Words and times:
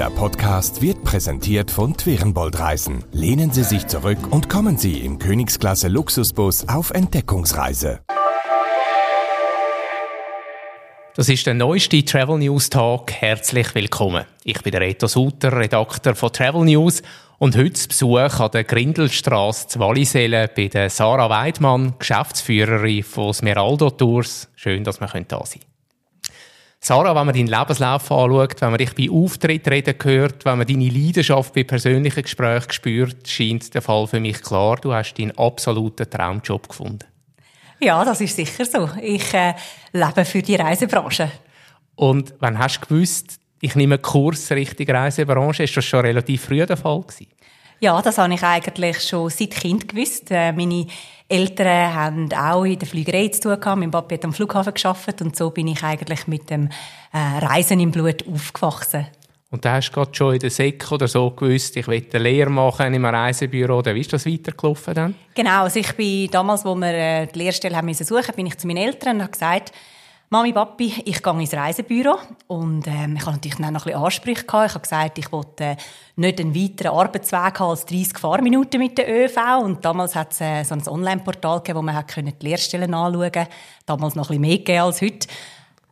Dieser 0.00 0.12
Podcast 0.12 0.80
wird 0.80 1.04
präsentiert 1.04 1.70
von 1.70 1.94
Twerenbold 1.94 2.58
Reisen. 2.58 3.04
Lehnen 3.12 3.50
Sie 3.50 3.64
sich 3.64 3.86
zurück 3.86 4.16
und 4.30 4.48
kommen 4.48 4.78
Sie 4.78 5.00
im 5.00 5.18
Königsklasse 5.18 5.88
Luxusbus 5.88 6.66
auf 6.70 6.90
Entdeckungsreise. 6.92 8.00
Das 11.14 11.28
ist 11.28 11.46
der 11.46 11.52
neueste 11.52 12.02
Travel 12.02 12.38
News 12.38 12.70
Talk. 12.70 13.12
Herzlich 13.12 13.74
willkommen. 13.74 14.24
Ich 14.42 14.62
bin 14.62 14.72
der 14.72 14.80
Reto 14.80 15.06
Suter, 15.06 15.52
Redakteur 15.52 16.14
von 16.14 16.32
Travel 16.32 16.64
News 16.64 17.02
und 17.36 17.54
heute 17.54 17.86
Besuch 17.86 18.40
an 18.40 18.50
der 18.52 18.64
Grindelstrasse 18.64 19.68
zu 19.68 19.80
Wallisellen 19.80 20.48
bei 20.56 20.68
der 20.68 20.88
Sarah 20.88 21.28
Weidmann, 21.28 21.92
Geschäftsführerin 21.98 23.02
von 23.02 23.34
Smeraldo 23.34 23.90
Tours. 23.90 24.48
Schön, 24.56 24.82
dass 24.82 24.98
wir 24.98 25.08
da 25.08 25.44
sein 25.44 25.60
können. 25.60 25.69
Sarah, 26.82 27.14
wenn 27.14 27.26
man 27.26 27.34
deinen 27.34 27.46
Lebenslauf 27.46 28.10
anschaut, 28.10 28.60
wenn 28.62 28.70
man 28.70 28.78
dich 28.78 28.94
bei 28.94 29.10
Auftritt 29.10 29.68
reden 29.68 29.94
hört, 30.02 30.46
wenn 30.46 30.56
man 30.56 30.66
deine 30.66 30.88
Leidenschaft 30.88 31.52
bei 31.52 31.62
persönlichen 31.62 32.22
Gesprächen 32.22 32.72
spürt, 32.72 33.28
scheint 33.28 33.74
der 33.74 33.82
Fall 33.82 34.06
für 34.06 34.18
mich 34.18 34.40
klar. 34.40 34.76
Du 34.76 34.94
hast 34.94 35.12
deinen 35.14 35.36
absoluten 35.36 36.08
Traumjob 36.08 36.68
gefunden. 36.68 37.04
Ja, 37.80 38.02
das 38.02 38.22
ist 38.22 38.34
sicher 38.34 38.64
so. 38.64 38.88
Ich 39.02 39.34
äh, 39.34 39.54
lebe 39.92 40.24
für 40.24 40.40
die 40.40 40.54
Reisebranche. 40.54 41.30
Und 41.96 42.32
wann 42.40 42.58
hast 42.58 42.80
du 42.80 42.86
gewusst, 42.86 43.38
ich 43.60 43.74
nehme 43.74 43.96
einen 43.96 44.02
Kurs 44.02 44.50
Richtung 44.50 44.88
Reisebranche? 44.88 45.64
Ist 45.64 45.76
das 45.76 45.84
schon 45.84 46.00
relativ 46.00 46.44
früh 46.44 46.64
der 46.64 46.78
Fall 46.78 47.02
gewesen? 47.02 47.26
Ja, 47.80 48.00
das 48.00 48.16
habe 48.16 48.32
ich 48.32 48.42
eigentlich 48.42 49.02
schon 49.02 49.28
seit 49.28 49.50
Kind 49.50 49.88
gewusst. 49.88 50.30
Äh, 50.30 50.52
meine 50.52 50.86
Eltern 51.30 51.94
haben 51.94 52.32
auch 52.32 52.64
in 52.64 52.78
der 52.78 52.88
Flügerei 52.88 53.28
zu 53.28 53.40
tun 53.40 53.60
gehabt. 53.60 53.78
Mein 53.78 53.90
Papa 53.90 54.14
hat 54.14 54.24
am 54.24 54.32
Flughafen 54.32 54.74
geschafft 54.74 55.22
und 55.22 55.36
so 55.36 55.50
bin 55.50 55.68
ich 55.68 55.82
eigentlich 55.82 56.26
mit 56.26 56.50
dem 56.50 56.68
äh, 57.12 57.44
Reisen 57.44 57.78
im 57.80 57.92
Blut 57.92 58.24
aufgewachsen. 58.26 59.06
Und 59.52 59.64
da 59.64 59.74
hast 59.74 59.90
du 59.90 59.94
gerade 59.94 60.14
schon 60.14 60.34
in 60.34 60.40
der 60.40 60.50
Sek 60.50 60.90
oder 60.92 61.08
so 61.08 61.30
gewusst, 61.30 61.76
ich 61.76 61.88
will 61.88 62.06
eine 62.12 62.22
Lehre 62.22 62.50
machen 62.50 62.86
in 62.86 62.94
einem 62.94 63.04
Reisebüro. 63.06 63.78
Oder 63.78 63.94
wie 63.94 64.00
ist 64.00 64.12
das 64.12 64.26
weitergelaufen 64.26 64.94
dann? 64.94 65.14
Genau, 65.34 65.62
also 65.62 65.80
ich 65.80 65.92
bin 65.94 66.30
damals, 66.30 66.64
wo 66.64 66.74
wir 66.76 66.94
äh, 66.94 67.26
die 67.26 67.38
Lehrstelle 67.38 67.76
haben 67.76 67.92
suchen, 67.92 68.34
bin 68.36 68.46
ich 68.46 68.58
zu 68.58 68.66
meinen 68.66 68.78
Eltern 68.78 69.16
und 69.16 69.22
habe 69.22 69.32
gesagt, 69.32 69.72
Mami, 70.32 70.52
Papi, 70.52 71.02
ich 71.06 71.24
gehe 71.24 71.40
ins 71.40 71.52
Reisebüro 71.52 72.16
und 72.46 72.86
ähm, 72.86 73.16
ich 73.16 73.22
habe 73.22 73.32
natürlich 73.32 73.58
noch 73.58 73.66
ein 73.66 73.74
bisschen 73.74 73.94
Ansprüche 73.94 74.44
gehabt. 74.44 74.68
Ich 74.68 74.74
habe 74.74 74.82
gesagt, 74.82 75.18
ich 75.18 75.32
wollte 75.32 75.64
äh, 75.64 75.76
nicht 76.14 76.40
einen 76.40 76.54
weiteren 76.54 76.96
Arbeitsweg 76.96 77.58
haben 77.58 77.70
als 77.70 77.84
30 77.84 78.16
Fahrminuten 78.16 78.78
mit 78.78 78.96
der 78.96 79.08
ÖV 79.10 79.36
und 79.60 79.84
damals 79.84 80.14
hat 80.14 80.30
es 80.30 80.40
äh, 80.40 80.62
so 80.62 80.76
ein 80.76 80.86
Online-Portal 80.86 81.58
gegeben, 81.58 81.78
wo 81.78 81.82
man 81.82 81.96
hat 81.96 82.14
die 82.14 82.46
Lehrstellen 82.46 82.94
anschauen 82.94 83.32
konnte. 83.32 83.48
Damals 83.86 84.14
noch 84.14 84.30
ein 84.30 84.40
bisschen 84.40 84.62
mehr 84.62 84.84
als 84.84 85.02
heute. 85.02 85.26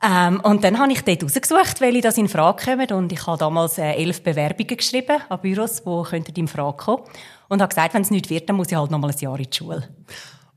Ähm, 0.04 0.38
und 0.44 0.62
dann 0.62 0.78
habe 0.78 0.92
ich 0.92 1.02
dort 1.02 1.24
rausgesucht, 1.24 1.80
welche 1.80 2.02
das 2.02 2.16
in 2.16 2.28
Frage 2.28 2.64
kommen 2.64 2.92
und 2.92 3.10
ich 3.10 3.26
habe 3.26 3.38
damals 3.38 3.76
äh, 3.78 3.90
elf 3.94 4.22
Bewerbungen 4.22 4.76
geschrieben 4.76 5.20
an 5.28 5.40
Büros, 5.40 5.82
die 5.82 6.40
in 6.40 6.46
Frage 6.46 6.76
kommen 6.76 7.02
und 7.48 7.60
habe 7.60 7.70
gesagt, 7.70 7.92
wenn 7.92 8.02
es 8.02 8.12
nicht 8.12 8.30
wird, 8.30 8.48
dann 8.48 8.54
muss 8.54 8.70
ich 8.70 8.76
halt 8.76 8.92
noch 8.92 9.00
mal 9.00 9.10
ein 9.10 9.18
Jahr 9.18 9.36
in 9.36 9.50
die 9.50 9.56
Schule. 9.56 9.88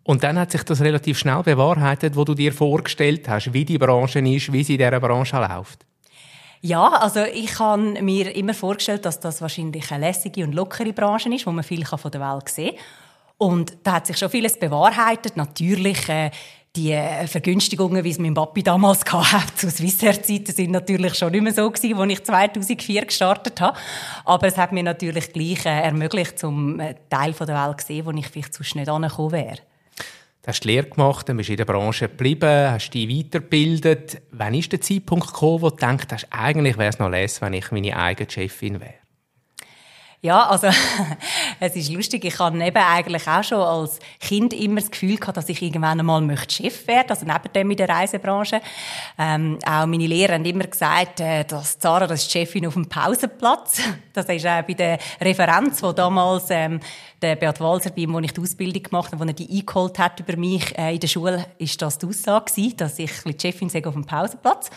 Und 0.04 0.24
dann 0.24 0.40
hat 0.40 0.52
sich 0.52 0.64
das 0.64 0.82
relativ 0.82 1.20
schnell 1.20 1.44
bewahrheitet, 1.44 2.16
wo 2.16 2.24
du 2.24 2.34
dir 2.34 2.54
vorgestellt 2.54 3.28
hast, 3.30 3.54
wie 3.54 3.66
die 3.66 3.78
Branche 3.78 4.20
ist, 4.20 4.52
wie 4.52 4.64
sie 4.64 4.74
in 4.74 4.80
dieser 4.80 5.00
Branche 5.00 5.38
läuft. 5.38 5.86
Ja, 6.62 6.88
also 6.88 7.24
ich 7.24 7.58
habe 7.60 8.02
mir 8.02 8.36
immer 8.36 8.54
vorgestellt, 8.54 9.06
dass 9.06 9.20
das 9.20 9.42
wahrscheinlich 9.42 9.92
eine 9.92 10.08
lässige 10.08 10.44
und 10.44 10.54
lockere 10.54 10.94
Branche 10.94 11.34
ist, 11.34 11.48
wo 11.48 11.52
man 11.52 11.64
viel 11.64 11.86
von 11.86 12.12
der 12.12 12.22
Welt 12.22 12.50
sehen 12.50 12.76
kann. 12.76 12.84
Und 13.38 13.78
da 13.84 13.94
hat 13.94 14.06
sich 14.06 14.18
schon 14.18 14.30
vieles 14.30 14.60
bewahrheitet. 14.60 15.36
Natürlich 15.36 16.08
äh, 16.08 16.30
die 16.76 16.96
Vergünstigungen, 17.26 18.04
wie 18.04 18.12
es 18.12 18.20
mein 18.20 18.36
Papi 18.36 18.62
damals 18.62 19.04
hatte, 19.12 19.56
zu 19.56 19.72
Swissair-Zeiten, 19.72 20.54
sind 20.54 20.72
natürlich 20.72 21.16
schon 21.16 21.32
nicht 21.32 21.42
mehr 21.42 21.54
so 21.54 21.70
gewesen, 21.70 21.98
als 21.98 22.12
ich 22.12 22.24
2004 22.24 23.06
gestartet 23.06 23.60
habe. 23.60 23.78
Aber 24.26 24.46
es 24.46 24.58
hat 24.58 24.72
mir 24.72 24.84
natürlich 24.84 25.34
gleich 25.34 25.66
äh, 25.66 25.82
ermöglicht, 25.82 26.38
zum 26.38 26.80
äh, 26.80 26.94
Teil 27.10 27.34
der 27.34 27.48
Welt 27.48 27.82
zu 27.82 27.88
sehen, 27.88 28.06
wo 28.06 28.12
ich 28.12 28.28
vielleicht 28.28 28.54
sonst 28.54 28.76
nicht 28.76 28.90
angekommen 28.90 29.32
wäre. 29.32 29.58
Du 30.42 30.48
hast 30.48 30.62
die 30.62 30.70
Lehre 30.70 30.88
gemacht, 30.88 31.30
dann 31.30 31.38
bist 31.38 31.50
du 31.50 31.54
in 31.54 31.58
der 31.58 31.66
Branche 31.66 32.10
geblieben, 32.10 32.72
hast 32.72 32.90
dich 32.90 33.08
weitergebildet. 33.08 34.24
Wann 34.32 34.56
ist 34.56 34.72
der 34.72 34.82
Zeitpunkt 34.82 35.28
gekommen, 35.28 35.62
wo 35.62 35.70
du 35.70 35.76
denkst, 35.76 36.26
eigentlich 36.32 36.80
wäre 36.80 36.90
es 36.90 36.98
noch 36.98 37.10
less, 37.10 37.42
wenn 37.42 37.54
ich 37.54 37.70
meine 37.72 37.96
eigene 37.96 38.28
Chefin 38.28 38.80
wäre? 38.80 38.96
Ja, 40.22 40.48
also 40.48 40.68
es 41.64 41.76
ist 41.76 41.92
lustig. 41.92 42.26
Ich 42.26 42.40
hatte 42.40 42.58
eben 42.58 42.76
eigentlich 42.76 43.28
auch 43.28 43.44
schon 43.44 43.60
als 43.60 44.00
Kind 44.20 44.52
immer 44.52 44.82
das 44.82 44.90
Gefühl 44.90 45.18
gehabt, 45.18 45.38
dass 45.38 45.48
ich 45.48 45.62
irgendwann 45.62 46.00
einmal 46.00 46.36
Chef 46.50 46.88
werden, 46.88 47.10
also 47.10 47.24
neben 47.24 47.54
dem 47.54 47.70
in 47.70 47.78
der 47.78 47.88
Reisebranche. 47.88 48.62
Ähm, 49.20 49.60
auch 49.64 49.86
meine 49.86 50.08
Lehrer 50.08 50.34
haben 50.34 50.46
immer 50.46 50.64
gesagt, 50.64 51.20
äh, 51.20 51.46
dass 51.46 51.78
Zara 51.78 52.08
das 52.08 52.24
ist 52.24 52.32
Chefin 52.32 52.66
auf 52.66 52.74
dem 52.74 52.90
Pausenplatz. 52.90 53.82
Das 54.14 54.28
ist 54.28 54.46
auch 54.46 54.62
bei 54.64 54.74
der 54.74 55.00
Referenz, 55.22 55.82
wo 55.82 55.94
damals 55.94 56.48
ähm, 56.50 56.82
der 57.22 57.38
Beat 57.38 57.62
Walser, 57.62 57.92
bei 57.92 58.02
ihm, 58.02 58.14
wo 58.14 58.20
ich 58.20 58.34
die 58.34 58.42
Ausbildung 58.42 58.84
gemacht 58.84 59.14
habe, 59.14 59.24
wo 59.24 59.28
er 59.28 59.32
die 59.32 59.50
eingeholt 59.50 59.98
hat 60.00 60.20
über 60.20 60.36
mich 60.36 60.78
äh, 60.78 60.96
in 60.96 61.00
der 61.00 61.08
Schule, 61.08 61.46
ist 61.58 61.82
das 61.82 61.98
die 61.98 62.08
Aussage 62.08 62.52
gewesen, 62.52 62.76
dass 62.76 63.00
ich 63.00 63.12
die 63.24 63.38
Chefin 63.40 63.70
sei 63.70 63.86
auf 63.86 63.94
dem 63.94 64.04
Pausenplatz. 64.04 64.70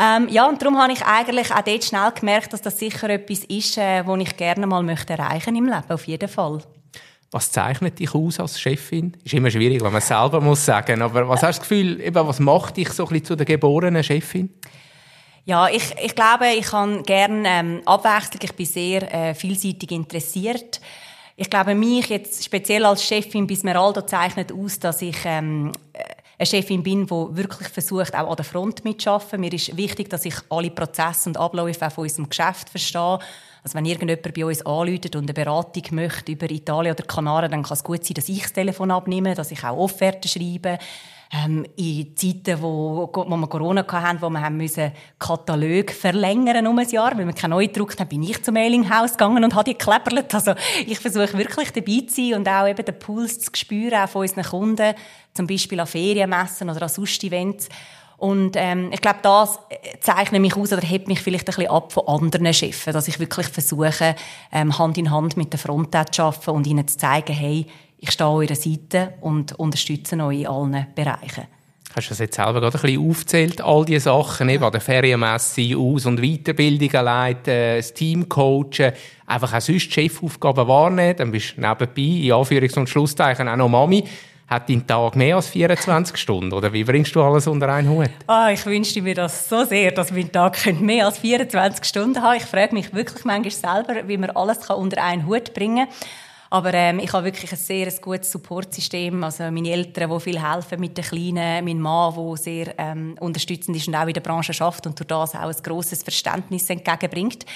Ähm, 0.00 0.28
ja, 0.30 0.48
und 0.48 0.62
darum 0.62 0.78
habe 0.78 0.92
ich 0.92 1.04
eigentlich 1.04 1.52
auch 1.52 1.60
dort 1.60 1.84
schnell 1.84 2.10
gemerkt, 2.12 2.54
dass 2.54 2.62
das 2.62 2.78
sicher 2.78 3.10
etwas 3.10 3.44
ist, 3.44 3.76
äh, 3.76 4.06
was 4.06 4.18
ich 4.20 4.34
gerne 4.36 4.66
mal 4.66 4.82
möchte 4.82 5.12
erreichen 5.12 5.54
im 5.54 5.66
Leben, 5.66 5.90
auf 5.90 6.06
jeden 6.06 6.28
Fall. 6.28 6.62
Was 7.30 7.52
zeichnet 7.52 7.98
dich 7.98 8.14
aus 8.14 8.40
als 8.40 8.58
Chefin? 8.58 9.14
Ist 9.22 9.34
immer 9.34 9.50
schwierig, 9.50 9.82
wenn 9.82 9.92
man 9.92 10.00
es 10.00 10.08
selber 10.08 10.40
muss 10.40 10.64
sagen. 10.64 11.02
Aber 11.02 11.28
was 11.28 11.42
hast 11.42 11.58
du 11.58 11.60
das 11.60 11.68
Gefühl, 11.68 12.00
eben, 12.00 12.26
was 12.26 12.40
macht 12.40 12.78
dich 12.78 12.88
so 12.88 13.04
ein 13.04 13.10
bisschen 13.10 13.24
zu 13.26 13.36
der 13.36 13.44
geborenen 13.46 14.02
Chefin? 14.02 14.48
Ja, 15.44 15.68
ich, 15.68 15.94
ich 16.02 16.14
glaube, 16.14 16.46
ich 16.48 16.66
kann 16.66 17.02
gerne 17.02 17.48
ähm, 17.48 17.82
Abwechslung. 17.84 18.40
Ich 18.42 18.54
bin 18.54 18.66
sehr 18.66 19.14
äh, 19.14 19.34
vielseitig 19.34 19.90
interessiert. 19.92 20.80
Ich 21.36 21.50
glaube, 21.50 21.74
mich 21.74 22.08
jetzt 22.08 22.44
speziell 22.44 22.84
als 22.84 23.04
Chefin 23.04 23.46
bis 23.46 23.62
Meraldo 23.64 24.02
zeichnet 24.02 24.50
aus, 24.50 24.78
dass 24.78 25.02
ich 25.02 25.16
ähm, 25.24 25.72
eine 26.40 26.46
Chefin 26.46 26.82
bin, 26.82 27.06
die 27.06 27.36
wirklich 27.36 27.68
versucht, 27.68 28.14
auch 28.14 28.30
an 28.30 28.36
der 28.36 28.46
Front 28.46 28.82
mitzuarbeiten. 28.82 29.40
Mir 29.40 29.52
ist 29.52 29.76
wichtig, 29.76 30.08
dass 30.08 30.24
ich 30.24 30.34
alle 30.48 30.70
Prozesse 30.70 31.28
und 31.28 31.36
Abläufe 31.36 31.86
auch 31.86 31.92
von 31.92 32.04
unserem 32.04 32.30
Geschäft 32.30 32.70
verstehe. 32.70 33.18
Also 33.62 33.74
wenn 33.74 33.84
irgendjemand 33.84 34.34
bei 34.34 34.46
uns 34.46 34.64
anruft 34.64 35.14
und 35.14 35.24
eine 35.24 35.34
Beratung 35.34 35.82
möchte 35.90 36.32
über 36.32 36.50
Italien 36.50 36.94
oder 36.94 37.04
Kanaren, 37.04 37.50
dann 37.50 37.62
kann 37.62 37.74
es 37.74 37.84
gut 37.84 38.06
sein, 38.06 38.14
dass 38.14 38.30
ich 38.30 38.40
das 38.40 38.54
Telefon 38.54 38.90
abnehme, 38.90 39.34
dass 39.34 39.50
ich 39.50 39.62
auch 39.62 39.76
Offerten 39.76 40.28
schreibe 40.28 40.78
ähm, 41.32 41.64
in 41.76 42.16
Zeiten, 42.16 42.60
wo, 42.60 43.08
wo 43.12 43.36
wir 43.36 43.46
Corona 43.46 43.86
hatten, 43.86 44.20
wo 44.20 44.28
wir 44.30 44.40
haben 44.40 44.56
müssen 44.56 44.90
Katalog 45.18 45.92
verlängern 45.92 46.66
um 46.66 46.78
ein 46.78 46.88
Jahr, 46.88 47.16
weil 47.16 47.26
wir 47.26 47.32
keine 47.32 47.54
neu 47.54 47.66
gedruckt 47.66 48.00
haben, 48.00 48.08
bin 48.08 48.22
ich 48.22 48.42
zum 48.42 48.54
Mailinghaus 48.54 49.12
gegangen 49.12 49.44
und 49.44 49.54
habe 49.54 49.64
die 49.64 49.78
gekleppert. 49.78 50.34
Also 50.34 50.54
ich 50.84 50.98
versuche 50.98 51.38
wirklich 51.38 51.72
dabei 51.72 52.04
zu 52.08 52.14
sein 52.16 52.34
und 52.34 52.48
auch 52.48 52.66
eben 52.66 52.84
den 52.84 52.98
Puls 52.98 53.38
zu 53.38 53.50
spüren, 53.54 54.02
auch 54.02 54.08
von 54.08 54.22
unseren 54.22 54.44
Kunden, 54.44 54.94
zum 55.32 55.46
Beispiel 55.46 55.78
an 55.78 55.86
Ferienmessen 55.86 56.68
oder 56.68 56.82
an 56.82 56.88
Sonst-Events. 56.88 57.68
Und 58.20 58.54
ähm, 58.56 58.90
ich 58.92 59.00
glaube, 59.00 59.20
das 59.22 59.58
zeichnet 60.00 60.42
mich 60.42 60.54
aus 60.54 60.74
oder 60.74 60.82
hebt 60.82 61.08
mich 61.08 61.22
vielleicht 61.22 61.48
ein 61.48 61.54
bisschen 61.54 61.70
ab 61.70 61.90
von 61.90 62.06
anderen 62.06 62.52
Chefs, 62.52 62.84
dass 62.84 63.08
ich 63.08 63.18
wirklich 63.18 63.48
versuche, 63.48 64.14
ähm, 64.52 64.76
Hand 64.78 64.98
in 64.98 65.10
Hand 65.10 65.38
mit 65.38 65.54
der 65.54 65.58
Front 65.58 65.96
zu 66.12 66.22
arbeiten 66.22 66.50
und 66.50 66.66
ihnen 66.66 66.86
zu 66.86 66.98
zeigen, 66.98 67.32
hey, 67.32 67.66
ich 67.96 68.10
stehe 68.10 68.28
an 68.28 68.36
eurer 68.36 68.54
Seite 68.54 69.14
und 69.22 69.58
unterstütze 69.58 70.22
euch 70.22 70.40
in 70.40 70.46
allen 70.48 70.86
Bereichen. 70.94 71.46
Hast 71.96 72.08
du 72.08 72.10
das 72.10 72.18
jetzt 72.18 72.36
selber 72.36 72.60
gerade 72.60 72.76
ein 72.76 72.82
bisschen 72.82 73.10
aufgezählt, 73.10 73.60
all 73.62 73.86
diese 73.86 74.00
Sachen, 74.00 74.50
eben 74.50 74.64
an 74.64 74.72
der 74.72 74.82
Ferienmesse, 74.82 75.76
Aus- 75.76 76.04
und 76.04 76.20
Weiterbildungen 76.20 77.04
leiten, 77.04 77.76
das 77.76 77.94
Team 77.94 78.28
coachen, 78.28 78.92
einfach 79.26 79.54
auch 79.54 79.60
sonst 79.62 79.90
Chefaufgaben 79.90 80.68
wahrnehmen, 80.68 81.16
dann 81.16 81.32
bist 81.32 81.56
du 81.56 81.62
nebenbei, 81.62 82.02
in 82.02 82.32
Anführungs- 82.32 82.78
und 82.78 82.88
Schlusszeichen, 82.88 83.48
auch 83.48 83.56
noch 83.56 83.68
Mami. 83.68 84.04
Hat 84.50 84.68
dein 84.68 84.84
Tag 84.84 85.14
mehr 85.14 85.36
als 85.36 85.48
24 85.50 86.16
Stunden? 86.16 86.52
Oder 86.52 86.72
wie 86.72 86.82
bringst 86.82 87.14
du 87.14 87.22
alles 87.22 87.46
unter 87.46 87.72
einen 87.72 87.88
Hut? 87.88 88.10
Ah, 88.26 88.50
ich 88.50 88.66
wünschte 88.66 89.00
mir 89.00 89.14
das 89.14 89.48
so 89.48 89.64
sehr, 89.64 89.92
dass 89.92 90.10
mein 90.10 90.32
Tag 90.32 90.58
mehr 90.80 91.06
als 91.06 91.18
24 91.18 91.84
Stunden 91.84 92.20
haben 92.20 92.36
Ich 92.36 92.46
frage 92.46 92.74
mich 92.74 92.92
wirklich 92.92 93.24
manchmal 93.24 93.84
selber, 93.86 94.08
wie 94.08 94.16
man 94.16 94.30
alles 94.30 94.68
unter 94.68 95.04
einen 95.04 95.26
Hut 95.26 95.54
bringen 95.54 95.86
kann. 95.86 95.96
Aber 96.52 96.74
ähm, 96.74 96.98
ich 96.98 97.12
habe 97.12 97.26
wirklich 97.26 97.52
ein 97.52 97.58
sehr 97.58 97.92
gutes 98.00 98.32
Supportsystem. 98.32 99.22
Also 99.22 99.44
meine 99.44 99.70
Eltern, 99.70 100.10
die 100.10 100.20
viel 100.20 100.42
helfen 100.42 100.80
mit 100.80 100.98
den 100.98 101.04
Kleinen, 101.04 101.64
mein 101.64 101.78
Mann, 101.78 102.12
der 102.12 102.36
sehr 102.36 102.74
ähm, 102.76 103.14
unterstützend 103.20 103.76
ist 103.76 103.86
und 103.86 103.94
auch 103.94 104.08
in 104.08 104.14
der 104.14 104.20
Branche 104.20 104.52
schafft 104.52 104.84
und 104.84 104.98
durch 104.98 105.06
das 105.06 105.36
auch 105.36 105.42
ein 105.42 105.62
grosses 105.62 106.02
Verständnis 106.02 106.68
entgegenbringt. 106.68 107.46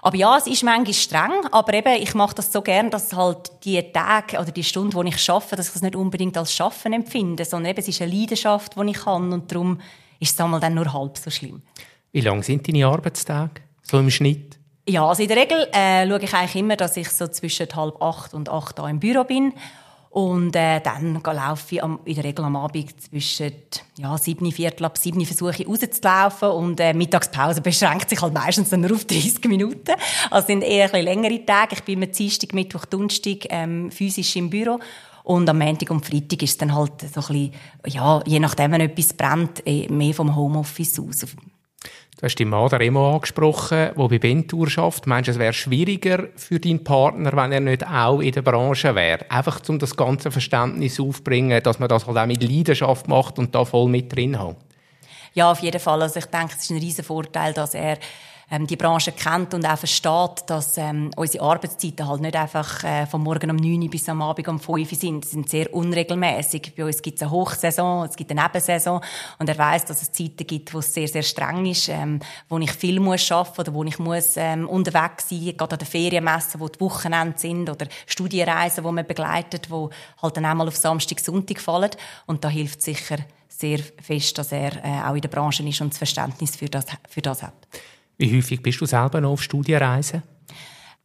Aber 0.00 0.16
ja, 0.16 0.38
es 0.38 0.46
ist 0.46 0.64
manchmal 0.64 0.94
streng, 0.94 1.46
aber 1.52 1.74
eben, 1.74 2.02
ich 2.02 2.14
mache 2.14 2.36
das 2.36 2.50
so 2.50 2.62
gern, 2.62 2.90
dass 2.90 3.12
halt 3.14 3.52
die 3.64 3.82
Tage 3.92 4.38
oder 4.38 4.50
die 4.50 4.64
Stunde, 4.64 4.94
wo 4.94 5.02
ich 5.02 5.18
schaffe, 5.18 5.54
dass 5.54 5.66
ich 5.66 5.74
das 5.74 5.82
nicht 5.82 5.94
unbedingt 5.94 6.38
als 6.38 6.54
Schaffen 6.54 6.94
empfinde, 6.94 7.44
sondern 7.44 7.72
eben, 7.72 7.80
es 7.80 7.88
ist 7.88 8.00
eine 8.00 8.12
Leidenschaft, 8.12 8.76
die 8.76 8.90
ich 8.90 8.96
kann 8.96 9.30
und 9.30 9.52
darum 9.52 9.78
ist 10.20 10.32
es 10.32 10.40
einmal 10.40 10.60
dann 10.60 10.74
nur 10.74 10.90
halb 10.90 11.18
so 11.18 11.28
schlimm. 11.28 11.60
Wie 12.12 12.22
lang 12.22 12.42
sind 12.42 12.66
deine 12.66 12.86
Arbeitstage? 12.86 13.60
So 13.82 13.98
im 13.98 14.08
Schnitt? 14.10 14.57
Ja, 14.88 15.06
also 15.06 15.22
in 15.22 15.28
der 15.28 15.36
Regel 15.36 15.68
äh, 15.72 16.08
schaue 16.08 16.22
ich 16.22 16.32
eigentlich 16.32 16.56
immer, 16.56 16.74
dass 16.74 16.96
ich 16.96 17.10
so 17.10 17.28
zwischen 17.28 17.68
halb 17.76 18.00
acht 18.00 18.32
und 18.32 18.48
acht 18.48 18.78
da 18.78 18.88
im 18.88 18.98
Büro 18.98 19.22
bin. 19.22 19.52
Und 20.08 20.56
äh, 20.56 20.80
dann 20.80 21.20
laufe 21.22 21.74
ich 21.74 21.84
am, 21.84 22.00
in 22.06 22.14
der 22.14 22.24
Regel 22.24 22.42
am 22.42 22.56
Abend 22.56 22.98
zwischen 22.98 23.52
ja, 23.98 24.16
sieben, 24.16 24.50
Viertel 24.50 24.86
ab 24.86 24.96
sieben 24.96 25.24
versuche 25.26 25.62
ich 25.62 25.68
rauszulaufen 25.68 26.48
und 26.48 26.80
äh, 26.80 26.94
Mittagspause 26.94 27.60
beschränkt 27.60 28.08
sich 28.08 28.22
halt 28.22 28.32
meistens 28.32 28.72
nur 28.72 28.90
auf 28.92 29.04
30 29.04 29.44
Minuten. 29.44 29.92
Also 30.30 30.46
sind 30.46 30.62
eher 30.62 30.92
ein 30.94 31.04
längere 31.04 31.44
Tage. 31.44 31.74
Ich 31.74 31.84
bin 31.84 31.98
immer 31.98 32.06
Dienstag, 32.06 32.54
Mittwoch, 32.54 32.86
Donnerstag 32.86 33.44
ähm, 33.50 33.90
physisch 33.90 34.36
im 34.36 34.48
Büro 34.48 34.78
und 35.22 35.46
am 35.50 35.58
Montag 35.58 35.90
und 35.90 36.06
Freitag 36.06 36.42
ist 36.42 36.52
es 36.52 36.56
dann 36.56 36.74
halt 36.74 37.02
so 37.02 37.06
ein 37.06 37.12
bisschen, 37.12 37.52
ja, 37.88 38.22
je 38.24 38.40
nachdem, 38.40 38.72
wenn 38.72 38.80
etwas 38.80 39.12
brennt, 39.12 39.66
eh, 39.66 39.86
mehr 39.88 40.14
vom 40.14 40.34
Homeoffice 40.34 40.98
aus. 40.98 41.26
Du 42.20 42.24
hast 42.24 42.34
den 42.34 42.48
Mann 42.48 42.68
der 42.68 42.80
Remo 42.80 43.14
angesprochen, 43.14 43.92
der 43.96 44.08
bei 44.08 44.18
Bentour 44.18 44.68
schafft. 44.68 45.06
Meinst 45.06 45.28
du, 45.28 45.30
es 45.30 45.38
wäre 45.38 45.52
schwieriger 45.52 46.24
für 46.34 46.58
deinen 46.58 46.82
Partner, 46.82 47.30
wenn 47.36 47.52
er 47.52 47.60
nicht 47.60 47.86
auch 47.86 48.18
in 48.18 48.32
der 48.32 48.42
Branche 48.42 48.92
wäre? 48.96 49.30
Einfach 49.30 49.60
um 49.68 49.78
das 49.78 49.94
ganze 49.94 50.32
Verständnis 50.32 50.98
aufzubringen, 50.98 51.62
dass 51.62 51.78
man 51.78 51.88
das 51.88 52.08
halt 52.08 52.18
auch 52.18 52.26
mit 52.26 52.42
Leidenschaft 52.42 53.06
macht 53.06 53.38
und 53.38 53.54
da 53.54 53.64
voll 53.64 53.88
mit 53.88 54.12
drin 54.12 54.36
hat. 54.36 54.56
Ja, 55.34 55.52
auf 55.52 55.60
jeden 55.60 55.78
Fall. 55.78 56.02
Also 56.02 56.18
ich 56.18 56.26
denke, 56.26 56.54
es 56.56 56.64
ist 56.64 56.70
ein 56.70 56.78
riesen 56.78 57.04
Vorteil, 57.04 57.52
dass 57.52 57.74
er 57.74 57.98
ähm, 58.50 58.66
die 58.66 58.76
Branche 58.76 59.12
kennt 59.12 59.52
und 59.52 59.66
auch 59.66 59.78
versteht, 59.78 60.44
dass 60.46 60.78
ähm, 60.78 61.10
unsere 61.16 61.44
Arbeitszeiten 61.44 62.08
halt 62.08 62.20
nicht 62.20 62.36
einfach 62.36 62.82
äh, 62.82 63.06
vom 63.06 63.22
Morgen 63.22 63.50
um 63.50 63.56
9 63.56 63.82
Uhr 63.82 63.90
bis 63.90 64.08
am 64.08 64.22
Abend 64.22 64.48
um 64.48 64.58
5 64.58 64.68
Uhr 64.90 64.98
sind. 64.98 65.24
Sie 65.24 65.32
sind 65.32 65.48
sehr 65.48 65.72
unregelmäßig. 65.72 66.72
Bei 66.76 66.84
uns 66.84 67.02
gibt 67.02 67.16
es 67.16 67.22
eine 67.22 67.30
Hochsaison, 67.30 68.06
es 68.06 68.16
gibt 68.16 68.30
eine 68.30 68.42
Nebensaison 68.42 69.00
und 69.38 69.48
er 69.48 69.58
weiß, 69.58 69.84
dass 69.86 70.02
es 70.02 70.12
Zeiten 70.12 70.46
gibt, 70.46 70.72
wo 70.72 70.78
es 70.78 70.92
sehr, 70.92 71.08
sehr 71.08 71.22
streng 71.22 71.66
ist, 71.66 71.88
ähm, 71.88 72.20
wo 72.48 72.58
ich 72.58 72.72
viel 72.72 73.00
muss 73.00 73.30
arbeiten 73.30 73.60
oder 73.60 73.74
wo 73.74 73.84
ich 73.84 73.98
muss 73.98 74.36
ähm, 74.36 74.68
unterwegs 74.68 75.28
sein, 75.28 75.54
gerade 75.56 75.74
an 75.74 75.78
den 75.78 75.88
Ferienmessen, 75.88 76.60
wo 76.60 76.68
die 76.68 76.80
Wochenende 76.80 77.38
sind 77.38 77.68
oder 77.68 77.86
Studienreisen, 78.06 78.84
die 78.84 78.92
man 78.92 79.06
begleitet, 79.06 79.70
wo 79.70 79.90
halt 80.22 80.36
dann 80.36 80.44
einmal 80.44 80.68
auf 80.68 80.76
Samstag, 80.76 81.20
Sonntag 81.20 81.60
fallen 81.60 81.90
und 82.26 82.44
da 82.44 82.48
hilft 82.48 82.82
sicher 82.82 83.18
sehr 83.48 83.80
fest, 84.00 84.38
dass 84.38 84.52
er 84.52 84.72
äh, 84.84 85.02
auch 85.02 85.14
in 85.14 85.20
der 85.20 85.28
Branche 85.28 85.66
ist 85.66 85.80
und 85.80 85.92
das 85.92 85.98
Verständnis 85.98 86.56
für 86.56 86.68
das, 86.68 86.86
für 87.08 87.22
das 87.22 87.42
hat. 87.42 87.54
Wie 88.18 88.36
häufig 88.36 88.60
bist 88.60 88.80
du 88.80 88.86
selber 88.86 89.20
noch 89.20 89.30
auf 89.30 89.42
Studienreisen? 89.42 90.24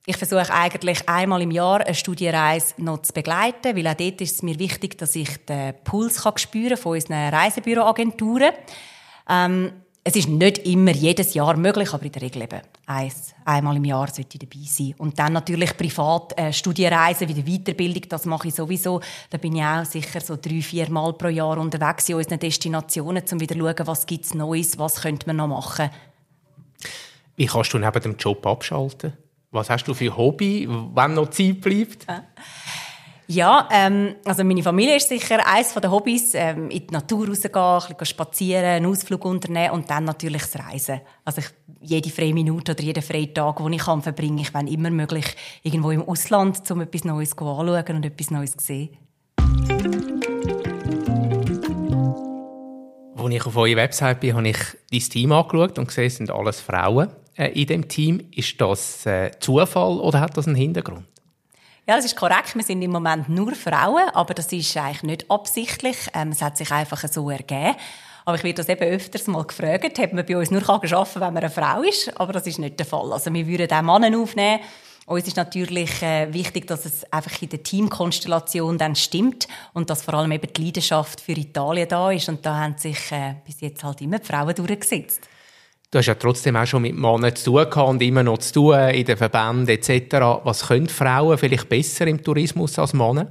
Ich 0.06 0.18
versuche 0.18 0.51
eigentlich 0.51 1.07
einmal 1.07 1.44
im 1.44 1.51
Jahr 1.51 1.81
eine 1.81 1.94
Studienreise 1.94 2.74
noch 2.77 3.04
zu 3.04 3.13
begleiten, 3.13 3.77
weil 3.77 3.88
auch 3.88 3.94
dort 3.94 4.19
ist 4.19 4.36
es 4.36 4.42
mir 4.42 4.57
wichtig, 4.57 4.98
dass 4.98 5.15
ich 5.15 5.30
den 5.45 5.75
Puls 5.83 6.24
kann 6.24 6.38
spüren 6.38 6.75
von 6.75 6.94
unseren 6.94 7.30
Reisebüroagenturen. 7.30 8.51
Ähm, 9.30 9.71
es 10.04 10.15
ist 10.18 10.27
nicht 10.27 10.57
immer 10.65 10.92
jedes 10.92 11.33
Jahr 11.36 11.56
möglich, 11.56 11.94
aber 11.94 12.04
in 12.04 12.12
der 12.12 12.24
Regel 12.24 12.42
eben 12.42 12.62
eins, 12.88 13.33
einmal 13.45 13.77
im 13.77 13.86
Jahr 13.86 14.07
sollte 14.07 14.38
ich 14.38 14.39
dabei 14.39 14.65
sein. 14.65 14.95
Und 14.98 15.18
dann 15.18 15.31
natürlich 15.33 15.77
privat 15.77 16.38
äh, 16.38 16.51
Studienreisen, 16.51 17.30
wie 17.30 17.42
die 17.42 17.57
Weiterbildung, 17.60 18.10
das 18.10 18.25
mache 18.25 18.50
ich 18.50 18.56
sowieso. 18.56 19.00
Da 19.30 19.38
bin 19.38 19.56
ich 19.56 19.63
auch 19.63 19.86
sicher 19.86 20.19
so 20.19 20.36
drei, 20.36 20.62
vier 20.62 20.89
Mal 20.89 21.13
pro 21.13 21.30
Jahr 21.30 21.57
unterwegs 21.57 22.10
in 22.10 22.15
unseren 22.15 22.39
Destinationen, 22.39 23.24
um 23.31 23.39
wieder 23.39 23.56
zu 23.56 23.62
schauen, 23.62 23.88
was 23.88 24.06
gibt's 24.06 24.33
Neues, 24.33 24.77
was 24.77 25.01
könnte 25.01 25.27
man 25.27 25.38
noch 25.38 25.48
machen. 25.48 25.89
Wie 27.35 27.45
kannst 27.45 27.74
du 27.74 27.80
neben 27.80 28.01
dem 28.01 28.18
Job 28.18 28.45
abschalten? 28.45 29.13
Was 29.51 29.69
hast 29.69 29.85
du 29.85 29.94
für 29.94 30.15
Hobby, 30.15 30.68
wenn 30.68 31.13
noch 31.13 31.30
Zeit 31.30 31.62
bleibt? 31.62 32.07
Ja, 33.27 33.69
ähm, 33.71 34.15
also 34.25 34.44
meine 34.44 34.62
Familie 34.62 34.97
ist 34.97 35.07
sicher 35.07 35.39
eines 35.47 35.74
der 35.74 35.89
Hobbys. 35.89 36.33
Ähm, 36.33 36.69
in 36.69 36.88
die 36.88 36.94
Natur 36.94 37.30
rausgehen, 37.30 37.56
ein 37.56 37.80
bisschen 37.80 38.06
spazieren, 38.06 38.65
einen 38.65 38.85
Ausflug 38.85 39.24
unternehmen 39.24 39.71
und 39.71 39.89
dann 39.89 40.03
natürlich 40.03 40.41
das 40.41 40.59
Reisen. 40.59 41.00
Also 41.24 41.41
ich, 41.41 41.47
jede 41.81 42.09
freie 42.09 42.33
Minute 42.33 42.74
oder 42.74 42.83
jeden 42.83 43.01
freien 43.01 43.33
Tag, 43.33 43.57
den 43.57 43.74
ich 43.74 43.81
kann, 43.81 44.01
verbringe 44.01 44.41
ich, 44.41 44.53
wenn 44.53 44.68
immer 44.68 44.89
möglich, 44.89 45.25
irgendwo 45.63 45.91
im 45.91 46.03
Ausland, 46.03 46.69
um 46.69 46.81
etwas 46.81 47.06
Neues 47.06 47.31
anzuschauen 47.31 47.95
und 47.95 48.06
etwas 48.06 48.29
Neues 48.29 48.57
zu 48.57 48.65
sehen. 48.65 48.89
Als 53.23 53.33
ich 53.33 53.45
auf 53.45 53.55
eurer 53.55 53.77
Website 53.77 54.19
bin, 54.19 54.35
habe 54.35 54.49
ich 54.49 54.57
dein 54.91 54.99
Team 54.99 55.31
angeschaut 55.31 55.79
und 55.79 55.87
gesehen, 55.87 56.07
es 56.07 56.17
sind 56.17 56.29
alles 56.29 56.59
Frauen 56.59 57.09
äh, 57.37 57.47
in 57.51 57.67
dem 57.67 57.87
Team. 57.87 58.21
Ist 58.35 58.59
das 58.59 59.05
äh, 59.05 59.31
Zufall 59.39 59.99
oder 59.99 60.19
hat 60.19 60.35
das 60.35 60.45
einen 60.45 60.57
Hintergrund? 60.57 61.05
Ja, 61.87 61.95
das 61.95 62.03
ist 62.03 62.17
korrekt. 62.17 62.53
Wir 62.53 62.63
sind 62.63 62.81
im 62.81 62.91
Moment 62.91 63.29
nur 63.29 63.53
Frauen, 63.55 64.09
aber 64.13 64.33
das 64.33 64.51
ist 64.51 64.75
eigentlich 64.75 65.03
nicht 65.03 65.31
absichtlich. 65.31 65.95
Ähm, 66.13 66.29
es 66.29 66.41
hat 66.41 66.57
sich 66.57 66.69
einfach 66.71 67.01
so 67.07 67.29
ergeben. 67.29 67.75
Aber 68.25 68.35
ich 68.35 68.43
werde 68.43 68.57
das 68.57 68.67
eben 68.67 68.83
öfters 68.83 69.27
mal 69.27 69.45
gefragt, 69.45 69.99
ob 69.99 70.13
man 70.13 70.25
bei 70.25 70.37
uns 70.37 70.51
nur 70.51 70.67
arbeiten 70.69 70.89
kann, 70.93 71.07
wenn 71.13 71.33
man 71.33 71.37
eine 71.37 71.49
Frau 71.49 71.81
ist. 71.81 72.19
Aber 72.19 72.33
das 72.33 72.45
ist 72.45 72.59
nicht 72.59 72.77
der 72.77 72.85
Fall. 72.85 73.13
Also 73.13 73.33
wir 73.33 73.47
würden 73.47 73.71
auch 73.71 73.99
Männer 73.99 74.17
aufnehmen. 74.19 74.59
Uns 75.05 75.27
ist 75.27 75.35
natürlich 75.35 76.01
äh, 76.01 76.33
wichtig, 76.33 76.65
dass 76.67 76.85
es 76.85 77.03
einfach 77.11 77.41
in 77.41 77.50
der 77.50 77.61
Teamkonstellation 77.61 78.77
dann 78.77 78.95
stimmt 78.95 79.50
und 79.73 79.89
dass 79.89 80.01
vor 80.01 80.13
allem 80.13 80.31
eben 80.31 80.47
die 80.53 80.65
Leidenschaft 80.65 81.19
für 81.19 81.33
Italien 81.33 81.89
da 81.89 82.09
ist. 82.11 82.29
Und 82.29 82.45
da 82.45 82.57
haben 82.57 82.77
sich 82.77 83.11
äh, 83.11 83.35
bis 83.45 83.59
jetzt 83.59 83.83
halt 83.83 84.00
immer 84.01 84.19
die 84.19 84.25
Frauen 84.25 84.55
durchgesetzt. 84.55 85.27
Du 85.91 86.00
hast 86.00 86.05
ja 86.05 86.15
trotzdem 86.15 86.55
auch 86.55 86.65
schon 86.65 86.83
mit 86.83 86.95
Männern 86.95 87.35
zu 87.35 87.51
tun 87.51 87.69
gehabt 87.69 87.89
und 87.89 88.01
immer 88.01 88.23
noch 88.23 88.38
zu 88.39 88.53
tun 88.53 88.75
in 88.75 89.03
den 89.05 89.17
Verbänden 89.17 89.67
etc. 89.67 90.15
Was 90.44 90.67
können 90.67 90.88
Frauen 90.88 91.38
vielleicht 91.38 91.67
besser 91.67 92.07
im 92.07 92.23
Tourismus 92.23 92.79
als 92.79 92.94
Männer? 92.94 93.27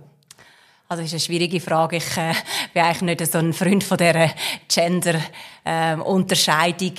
Also 0.89 1.03
das 1.03 1.13
ist 1.13 1.15
eine 1.15 1.21
schwierige 1.21 1.59
Frage. 1.59 1.97
Ich 1.97 2.17
äh, 2.19 2.35
bin 2.75 2.83
eigentlich 2.83 3.19
nicht 3.19 3.33
so 3.33 3.39
ein 3.39 3.55
Freund 3.55 3.83
von 3.83 3.97
dieser 3.97 4.31
Gender-Unterscheidung. 4.69 6.91
Ähm, 6.91 6.97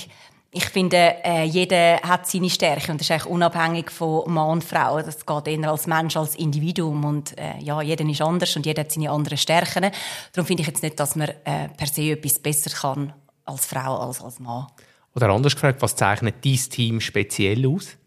ich 0.55 0.65
finde, 0.65 1.15
äh, 1.23 1.45
jeder 1.45 1.99
hat 2.01 2.27
seine 2.27 2.49
Stärke 2.49 2.91
und 2.91 3.01
das 3.01 3.07
ist 3.07 3.11
eigentlich 3.11 3.25
unabhängig 3.25 3.89
von 3.89 4.31
Mann 4.31 4.51
und 4.51 4.63
Frau. 4.63 5.01
Das 5.01 5.25
geht 5.25 5.47
eher 5.47 5.69
als 5.69 5.87
Mensch, 5.87 6.15
als 6.15 6.35
Individuum 6.35 7.03
und 7.05 7.35
äh, 7.39 7.57
ja, 7.59 7.81
jeder 7.81 8.05
ist 8.07 8.21
anders 8.21 8.55
und 8.55 8.65
jeder 8.65 8.81
hat 8.81 8.91
seine 8.91 9.09
anderen 9.09 9.37
Stärken. 9.37 9.89
Darum 10.31 10.45
finde 10.45 10.61
ich 10.61 10.67
jetzt 10.67 10.83
nicht, 10.83 10.99
dass 10.99 11.15
man 11.15 11.29
äh, 11.29 11.69
per 11.75 11.87
se 11.87 12.11
etwas 12.11 12.37
besser 12.37 12.69
kann 12.69 13.13
als 13.45 13.65
Frau 13.65 13.97
als 13.97 14.21
als 14.21 14.39
Mann. 14.39 14.67
Oder 15.15 15.29
anders 15.29 15.55
gefragt, 15.55 15.81
was 15.81 15.95
zeichnet 15.95 16.35
dein 16.45 16.55
Team 16.55 17.01
speziell 17.01 17.67
aus? 17.67 17.97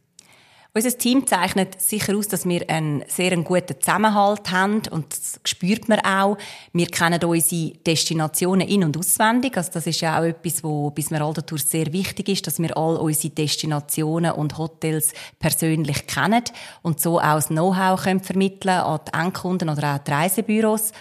Unser 0.77 0.99
Team 0.99 1.27
zeichnet 1.27 1.81
sicher 1.81 2.15
aus, 2.15 2.29
dass 2.29 2.47
wir 2.47 2.69
einen 2.69 3.03
sehr 3.09 3.35
guten 3.39 3.81
Zusammenhalt 3.81 4.51
haben 4.51 4.83
und 4.91 5.07
das 5.11 5.41
spürt 5.47 5.89
man 5.89 6.01
auch. 6.01 6.37
Wir 6.75 6.89
kennen 6.89 7.25
unsere 7.25 7.73
Destinationen 7.79 8.69
in- 8.69 8.85
und 8.85 8.95
auswendig. 8.99 9.57
Also 9.57 9.71
das 9.73 9.87
ist 9.87 10.03
ja 10.03 10.21
auch 10.21 10.25
etwas, 10.25 10.63
wo 10.63 10.91
bis 10.91 11.11
mir 11.11 11.21
Tour 11.47 11.57
sehr 11.57 11.91
wichtig 11.95 12.29
ist, 12.29 12.47
dass 12.47 12.59
wir 12.59 12.77
all 12.77 12.99
unsere 12.99 13.33
Destinationen 13.33 14.33
und 14.33 14.59
Hotels 14.59 15.15
persönlich 15.39 16.07
kennen 16.07 16.45
und 16.83 17.01
so 17.01 17.21
auch 17.21 17.37
das 17.37 17.47
Know-how 17.47 17.99
vermitteln 17.99 18.79
an 18.81 19.01
die 19.09 19.19
Endkunden 19.19 19.71
oder 19.71 19.95
auch 19.95 19.99
die 20.05 20.11
Reisebüros. 20.11 20.93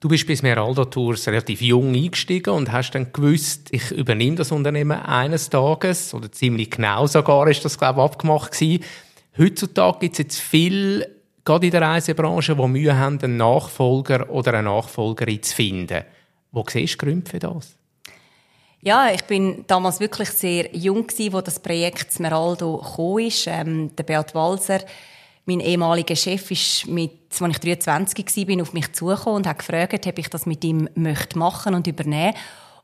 Du 0.00 0.08
bist 0.08 0.28
bei 0.28 0.36
Smeralda 0.36 0.84
Tours 0.84 1.26
relativ 1.26 1.60
jung 1.60 1.92
eingestiegen 1.92 2.50
und 2.50 2.70
hast 2.70 2.92
dann 2.92 3.12
gewusst, 3.12 3.66
ich 3.72 3.90
übernehme 3.90 4.36
das 4.36 4.52
Unternehmen 4.52 4.96
eines 5.00 5.50
Tages 5.50 6.14
oder 6.14 6.30
ziemlich 6.30 6.70
genau 6.70 7.08
sogar 7.08 7.48
ist 7.48 7.64
das 7.64 7.76
glaube 7.76 7.98
ich 7.98 8.04
abgemacht 8.04 8.52
gewesen. 8.52 8.84
Heutzutage 9.36 9.98
gibt 9.98 10.12
es 10.12 10.18
jetzt 10.18 10.38
viel, 10.38 11.04
gerade 11.44 11.66
in 11.66 11.72
der 11.72 11.82
Reisebranche, 11.82 12.54
die 12.54 12.68
Mühe 12.68 12.96
haben, 12.96 13.18
einen 13.20 13.38
Nachfolger 13.38 14.30
oder 14.30 14.54
eine 14.54 14.68
Nachfolgerin 14.68 15.42
zu 15.42 15.56
finden. 15.56 16.04
Wo 16.52 16.64
siehst 16.68 16.94
du 16.94 17.04
Gründe 17.04 17.28
für 17.28 17.40
das? 17.40 17.74
Ja, 18.80 19.10
ich 19.12 19.24
bin 19.24 19.64
damals 19.66 19.98
wirklich 19.98 20.30
sehr 20.30 20.74
jung 20.76 21.08
wo 21.30 21.40
das 21.40 21.58
Projekt 21.58 22.12
Smeraldo 22.12 22.84
ist. 23.18 23.48
Ähm, 23.48 23.96
der 23.96 24.04
Beat 24.04 24.32
Walser 24.36 24.78
mein 25.48 25.60
ehemaliger 25.60 26.14
Chef 26.14 26.50
ist 26.50 26.86
mit, 26.86 27.10
als 27.40 27.50
ich 27.50 27.58
23 27.58 28.48
war, 28.48 28.62
auf 28.62 28.74
mich 28.74 28.92
zugekommen 28.92 29.36
und 29.38 29.46
hat 29.46 29.58
gefragt, 29.58 30.06
ob 30.06 30.18
ich 30.18 30.28
das 30.28 30.44
mit 30.44 30.62
ihm 30.62 30.90
möchte 30.94 31.38
machen 31.38 31.74
und 31.74 31.86
übernehmen. 31.86 32.34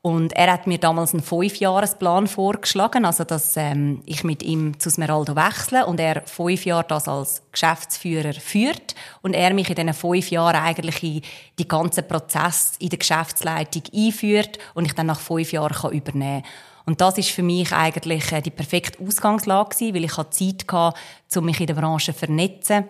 Und 0.00 0.34
er 0.34 0.52
hat 0.52 0.66
mir 0.66 0.78
damals 0.78 1.12
einen 1.12 1.22
Fünfjahresplan 1.22 2.26
vorgeschlagen, 2.26 3.04
also 3.04 3.24
dass 3.24 3.56
ähm, 3.56 4.02
ich 4.06 4.24
mit 4.24 4.42
ihm 4.42 4.78
zu 4.78 4.90
Smeraldo 4.90 5.36
wechsle 5.36 5.86
und 5.86 6.00
er 6.00 6.22
fünf 6.26 6.64
Jahre 6.64 6.84
das 6.88 7.08
als 7.08 7.42
Geschäftsführer 7.52 8.34
führt 8.34 8.94
und 9.22 9.34
er 9.34 9.54
mich 9.54 9.68
in 9.68 9.74
diesen 9.74 9.94
fünf 9.94 10.30
Jahren 10.30 10.56
eigentlich 10.56 11.02
in 11.02 11.22
die 11.58 11.68
ganzen 11.68 12.06
Prozess 12.06 12.74
in 12.78 12.90
der 12.90 12.98
Geschäftsleitung 12.98 13.82
einführt 13.94 14.58
und 14.74 14.84
ich 14.86 14.94
dann 14.94 15.06
nach 15.06 15.20
fünf 15.20 15.52
Jahren 15.52 15.74
kann 15.74 15.92
übernehmen 15.92 16.42
kann. 16.42 16.50
Und 16.86 17.00
das 17.00 17.18
ist 17.18 17.30
für 17.30 17.42
mich 17.42 17.72
eigentlich 17.72 18.30
äh, 18.32 18.42
die 18.42 18.50
perfekte 18.50 19.02
Ausgangslage 19.02 19.76
weil 19.94 20.04
ich 20.04 20.16
hatte 20.16 20.30
Zeit 20.30 20.70
hatte, 20.70 20.98
um 21.36 21.44
mich 21.46 21.60
in 21.60 21.66
der 21.66 21.74
Branche 21.74 22.12
zu 22.12 22.18
vernetzen 22.18 22.84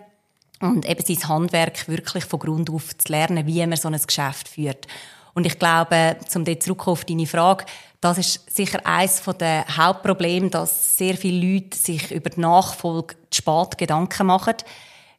und 0.61 0.89
eben 0.89 1.05
sein 1.05 1.29
Handwerk 1.29 1.89
wirklich 1.89 2.25
von 2.25 2.41
Grund 2.41 2.71
auf 2.71 2.97
zu 2.97 3.13
lernen, 3.13 3.47
wie 3.47 3.65
man 3.67 3.77
so 3.77 3.89
ein 3.89 4.01
Geschäft 4.01 4.49
führt. 4.49 4.87
Und 5.35 5.47
ich 5.47 5.59
glaube, 5.59 6.17
zum 6.29 6.45
dort 6.45 6.63
zurück 6.63 6.87
auf 6.87 7.05
deine 7.05 7.27
Frage, 7.27 7.65
das 8.01 8.19
ist 8.19 8.55
sicher 8.55 8.81
eines 8.85 9.23
der 9.41 9.65
Hauptprobleme, 9.77 10.51
dass 10.51 10.97
sehr 10.97 11.17
viele 11.17 11.55
Leute 11.55 11.77
sich 11.77 12.11
über 12.13 12.31
die 12.31 12.41
Nachfolge 12.41 13.17
zu 13.31 13.43
spät 13.43 13.79
Gedanken 13.79 14.27
machen. 14.27 14.57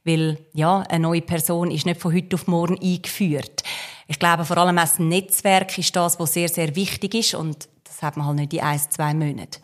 Weil, 0.03 0.37
ja, 0.53 0.81
eine 0.81 1.01
neue 1.01 1.21
Person 1.21 1.71
ist 1.71 1.85
nicht 1.85 1.99
von 1.99 2.13
heute 2.13 2.35
auf 2.35 2.47
morgen 2.47 2.79
eingeführt. 2.79 3.63
Ich 4.07 4.19
glaube, 4.19 4.45
vor 4.45 4.57
allem 4.57 4.77
als 4.77 4.99
Netzwerk 4.99 5.77
ist 5.77 5.95
das, 5.95 6.19
was 6.19 6.33
sehr, 6.33 6.47
sehr 6.47 6.75
wichtig 6.75 7.15
ist. 7.15 7.33
Und 7.33 7.67
das 7.95 8.03
hat 8.03 8.17
man 8.17 8.27
halt 8.27 8.37
nicht 8.37 8.53
in 8.53 8.59
ein, 8.59 8.79
zwei 8.79 9.13
Monaten. 9.13 9.61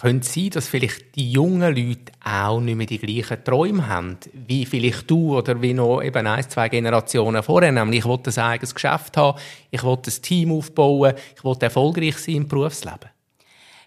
Könnte 0.00 0.26
es 0.26 0.32
sein, 0.32 0.50
dass 0.50 0.68
vielleicht 0.68 1.16
die 1.16 1.30
jungen 1.30 1.74
Leute 1.74 2.12
auch 2.24 2.60
nicht 2.60 2.76
mehr 2.76 2.86
die 2.86 2.98
gleichen 2.98 3.44
Träume 3.44 3.86
haben, 3.86 4.16
wie 4.32 4.64
vielleicht 4.64 5.10
du 5.10 5.36
oder 5.36 5.60
wie 5.60 5.74
noch 5.74 6.00
eben 6.00 6.26
ein, 6.26 6.48
zwei 6.48 6.68
Generationen 6.68 7.42
vorher. 7.42 7.72
Nämlich, 7.72 8.00
ich 8.00 8.04
wollte 8.06 8.30
ein 8.30 8.46
eigenes 8.46 8.74
Geschäft 8.74 9.16
haben, 9.16 9.38
ich 9.70 9.82
wollte 9.82 10.10
ein 10.10 10.22
Team 10.22 10.52
aufbauen, 10.52 11.14
ich 11.36 11.44
wollte 11.44 11.66
erfolgreich 11.66 12.16
sein 12.16 12.36
im 12.36 12.48
Berufsleben. 12.48 13.10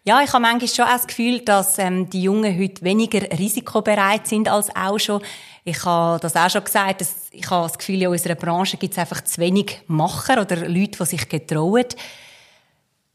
Ja, 0.04 0.22
ich 0.24 0.34
habe 0.34 0.42
manchmal 0.42 0.68
schon 0.68 0.86
auch 0.86 0.98
das 0.98 1.08
Gefühl, 1.08 1.40
dass 1.42 1.78
ähm, 1.78 2.10
die 2.10 2.24
Jungen 2.24 2.60
heute 2.60 2.84
weniger 2.84 3.22
risikobereit 3.38 4.28
sind 4.28 4.50
als 4.50 4.76
auch 4.76 5.00
schon. 5.00 5.22
Ich 5.64 5.86
habe 5.86 6.20
das 6.20 6.36
auch 6.36 6.50
schon 6.50 6.64
gesagt, 6.64 7.02
dass 7.02 7.28
ich 7.32 7.50
habe 7.50 7.68
das 7.68 7.78
Gefühl, 7.78 8.02
in 8.02 8.08
unserer 8.08 8.36
Branche 8.36 8.78
gibt 8.78 8.94
es 8.94 8.98
einfach 8.98 9.24
zu 9.24 9.40
wenig 9.40 9.82
Macher 9.88 10.42
oder 10.42 10.68
Leute, 10.68 10.98
die 10.98 11.06
sich 11.06 11.30
getrauen. 11.30 11.86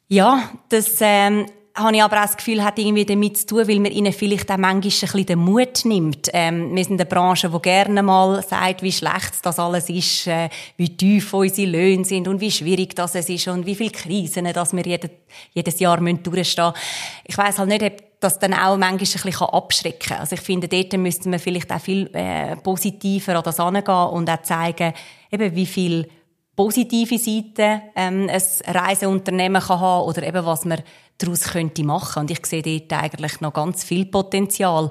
Ja, 0.09 0.51
das 0.69 0.99
ähm, 1.01 1.47
habe 1.75 1.97
ich 1.97 2.03
aber 2.03 2.19
auch 2.19 2.23
das 2.23 2.37
Gefühl, 2.37 2.63
hat 2.63 2.79
irgendwie 2.79 3.05
damit 3.05 3.39
zu 3.39 3.47
tun, 3.47 3.67
weil 3.67 3.81
man 3.81 3.91
ihnen 3.91 4.13
vielleicht 4.13 4.49
auch 4.53 4.57
manchmal 4.57 4.77
ein 4.77 4.81
bisschen 4.83 5.27
den 5.27 5.39
Mut 5.41 5.85
nimmt. 5.85 6.31
Ähm, 6.33 6.75
wir 6.77 6.85
sind 6.85 7.01
eine 7.01 7.11
Branche, 7.11 7.51
die 7.51 7.59
gerne 7.61 8.05
mal 8.05 8.41
sagt, 8.43 8.83
wie 8.83 8.93
schlecht 8.93 9.45
das 9.45 9.59
alles 9.59 9.89
ist, 9.91 10.29
äh, 10.29 10.49
wie 10.77 10.97
tief 10.97 11.35
unsere 11.35 11.69
Löhne 11.69 12.05
sind 12.05 12.29
und 12.29 12.41
wie 12.41 12.53
schwierig 12.53 12.95
das 12.95 13.17
ist 13.17 13.49
und 13.49 13.67
wie 13.67 13.75
viele 13.75 13.91
Krisen, 13.91 14.45
dass 14.53 14.73
wir 14.75 14.87
jedes, 14.87 15.11
jedes 15.53 15.81
Jahr 15.81 15.97
durchstehen 15.99 16.33
müssen. 16.33 16.73
Ich 17.25 17.37
weiß 17.37 17.59
halt 17.59 17.69
nicht, 17.69 17.83
ob 17.83 18.21
das 18.21 18.39
dann 18.39 18.55
auch 18.55 18.77
manchmal 18.77 18.93
ein 18.93 18.99
bisschen 18.99 19.35
abschrecken 19.35 20.09
kann. 20.09 20.21
Also 20.21 20.37
ich 20.37 20.41
finde, 20.41 20.69
dort 20.69 20.97
müsste 20.97 21.29
man 21.29 21.41
vielleicht 21.41 21.73
auch 21.73 21.81
viel 21.81 22.09
äh, 22.15 22.55
positiver 22.57 23.37
an 23.37 23.43
das 23.43 23.59
angehen 23.59 23.93
und 23.93 24.31
auch 24.31 24.43
zeigen, 24.43 24.95
eben 25.33 25.55
wie 25.55 25.67
viel 25.67 26.09
positive 26.57 27.19
Seiten 27.19 27.83
ähm, 27.95 28.29
ein 28.31 28.75
Reiseunternehmen 28.75 29.63
kann 29.63 29.81
haben 29.81 30.09
oder 30.09 30.27
eben 30.27 30.45
was 30.45 30.65
man 30.65 30.83
daraus 31.19 31.45
könnte 31.45 31.85
machen. 31.85 32.21
Und 32.21 32.31
ich 32.31 32.45
sehe 32.45 32.63
dort 32.63 32.93
eigentlich 32.93 33.41
noch 33.41 33.53
ganz 33.53 33.85
viel 33.85 34.07
Potenzial. 34.07 34.91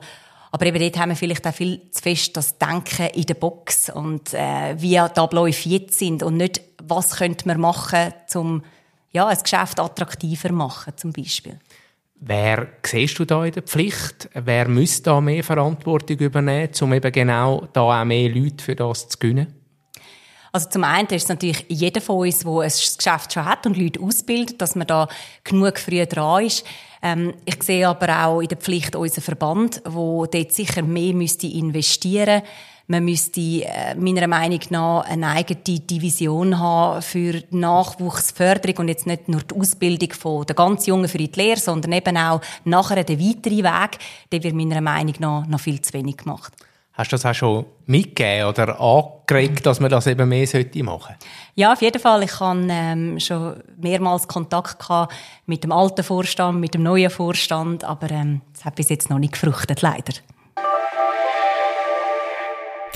Aber 0.51 0.65
eben 0.67 0.79
dort 0.79 0.97
haben 0.97 1.09
wir 1.09 1.15
vielleicht 1.17 1.45
auch 1.45 1.53
viel 1.53 1.81
zu 1.91 2.01
fest 2.01 2.37
das 2.37 2.57
Denken 2.57 3.07
in 3.07 3.25
der 3.25 3.33
Box 3.33 3.89
und 3.89 4.33
äh, 4.33 4.75
wie 4.77 4.91
die 4.91 4.99
Abläufe 4.99 5.67
jetzt 5.67 5.99
sind 5.99 6.23
und 6.23 6.37
nicht, 6.37 6.61
was 6.81 7.17
könnte 7.17 7.47
man 7.47 7.59
machen, 7.59 8.13
um 8.35 8.63
ja, 9.11 9.27
ein 9.27 9.37
Geschäft 9.37 9.79
attraktiver 9.79 10.51
machen, 10.53 10.93
zum 10.95 11.11
Beispiel. 11.11 11.59
Wer 12.21 12.67
siehst 12.85 13.19
du 13.19 13.25
da 13.25 13.43
in 13.43 13.51
der 13.51 13.63
Pflicht? 13.63 14.29
Wer 14.33 14.67
müsste 14.69 15.03
da 15.03 15.21
mehr 15.21 15.43
Verantwortung 15.43 16.17
übernehmen, 16.17 16.69
um 16.79 16.93
eben 16.93 17.11
genau 17.11 17.67
da 17.73 17.81
auch 17.81 18.05
mehr 18.05 18.29
Leute 18.29 18.63
für 18.63 18.75
das 18.75 19.09
zu 19.09 19.17
gewinnen? 19.19 19.64
Also 20.55 20.69
zum 20.69 20.85
einen 20.85 21.09
ist 21.09 21.23
es 21.23 21.27
natürlich 21.27 21.65
jeder 21.67 21.99
von 21.99 22.25
uns, 22.25 22.39
der 22.39 22.49
ein 22.49 22.69
Geschäft 22.69 23.33
schon 23.33 23.43
hat 23.43 23.65
und 23.65 23.75
Leute 23.75 23.99
ausbildet, 23.99 24.61
dass 24.61 24.75
man 24.75 24.87
da 24.87 25.09
genug 25.43 25.77
früh 25.77 26.05
dran 26.05 26.45
ist. 26.45 26.63
Ähm, 27.01 27.33
ich 27.43 27.61
sehe 27.61 27.85
aber 27.85 28.25
auch 28.25 28.39
in 28.39 28.47
der 28.47 28.57
Pflicht 28.57 28.95
unseren 28.95 29.21
Verband, 29.21 29.81
wo 29.83 30.25
dort 30.27 30.53
sicher 30.53 30.81
mehr 30.81 31.13
müsste 31.13 31.47
investieren 31.47 32.41
man 32.87 33.03
müsste 33.03 33.41
äh, 33.41 33.95
meiner 33.95 34.27
Meinung 34.27 34.59
nach 34.69 35.05
eine 35.05 35.29
eigene 35.29 35.59
Division 35.59 36.59
haben 36.59 37.01
für 37.01 37.43
Nachwuchsförderung 37.49 38.77
und 38.77 38.87
jetzt 38.89 39.07
nicht 39.07 39.27
nur 39.27 39.41
die 39.41 39.59
Ausbildung 39.59 40.13
von 40.13 40.45
der 40.45 40.55
ganz 40.55 40.85
Jungen 40.85 41.09
für 41.09 41.17
die 41.17 41.31
Lehre, 41.33 41.59
sondern 41.59 41.93
eben 41.93 42.15
auch 42.15 42.41
nachher 42.63 43.03
den 43.03 43.19
weiteren 43.19 43.63
Weg. 43.63 43.97
Der 44.31 44.43
wird 44.43 44.53
meiner 44.53 44.81
Meinung 44.81 45.15
nach 45.17 45.47
noch 45.47 45.59
viel 45.59 45.81
zu 45.81 45.93
wenig 45.93 46.17
gemacht. 46.17 46.53
Hast 46.97 47.11
du 47.11 47.15
das 47.15 47.25
auch 47.25 47.33
schon 47.33 47.65
mitgegeben 47.87 48.47
oder 48.47 48.79
angeregt, 48.79 49.65
dass 49.65 49.81
man 49.81 49.89
das 49.89 50.07
eben 50.07 50.29
mehr 50.29 50.47
sollte 50.47 50.81
machen 50.81 51.15
Ja, 51.55 51.73
auf 51.73 51.81
jeden 51.81 52.01
Fall. 52.01 52.23
Ich 52.23 52.39
hatte 52.39 52.67
ähm, 52.69 53.19
schon 53.19 53.61
mehrmals 53.77 54.27
Kontakt 54.27 54.79
gehabt 54.79 55.13
mit 55.45 55.63
dem 55.63 55.73
alten 55.73 56.03
Vorstand, 56.03 56.61
mit 56.61 56.73
dem 56.73 56.83
neuen 56.83 57.09
Vorstand, 57.09 57.83
aber 57.83 58.09
ähm, 58.11 58.41
das 58.53 58.63
hat 58.63 58.75
bis 58.75 58.89
jetzt 58.89 59.09
noch 59.09 59.19
nicht 59.19 59.33
gefruchtet, 59.33 59.81
leider. 59.81 60.13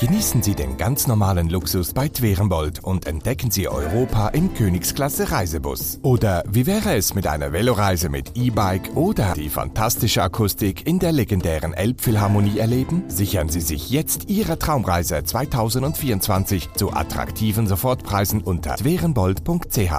Genießen 0.00 0.42
Sie 0.42 0.54
den 0.54 0.78
ganz 0.78 1.06
normalen 1.06 1.50
Luxus 1.50 1.92
bei 1.92 2.08
Twerenbold 2.08 2.82
und 2.82 3.06
entdecken 3.06 3.50
Sie 3.50 3.68
Europa 3.68 4.28
im 4.28 4.54
Königsklasse 4.54 5.30
Reisebus. 5.30 5.98
Oder 6.00 6.42
wie 6.48 6.66
wäre 6.66 6.94
es 6.94 7.14
mit 7.14 7.26
einer 7.26 7.52
Veloreise 7.52 8.08
mit 8.08 8.34
E-Bike 8.34 8.96
oder 8.96 9.34
die 9.34 9.50
fantastische 9.50 10.22
Akustik 10.22 10.86
in 10.86 11.00
der 11.00 11.12
legendären 11.12 11.74
Elbphilharmonie 11.74 12.60
erleben? 12.60 13.04
Sichern 13.08 13.50
Sie 13.50 13.60
sich 13.60 13.90
jetzt 13.90 14.30
Ihre 14.30 14.58
Traumreise 14.58 15.22
2024 15.22 16.72
zu 16.72 16.94
attraktiven 16.94 17.66
Sofortpreisen 17.66 18.40
unter 18.40 18.76
twerenbold.ch. 18.76 19.92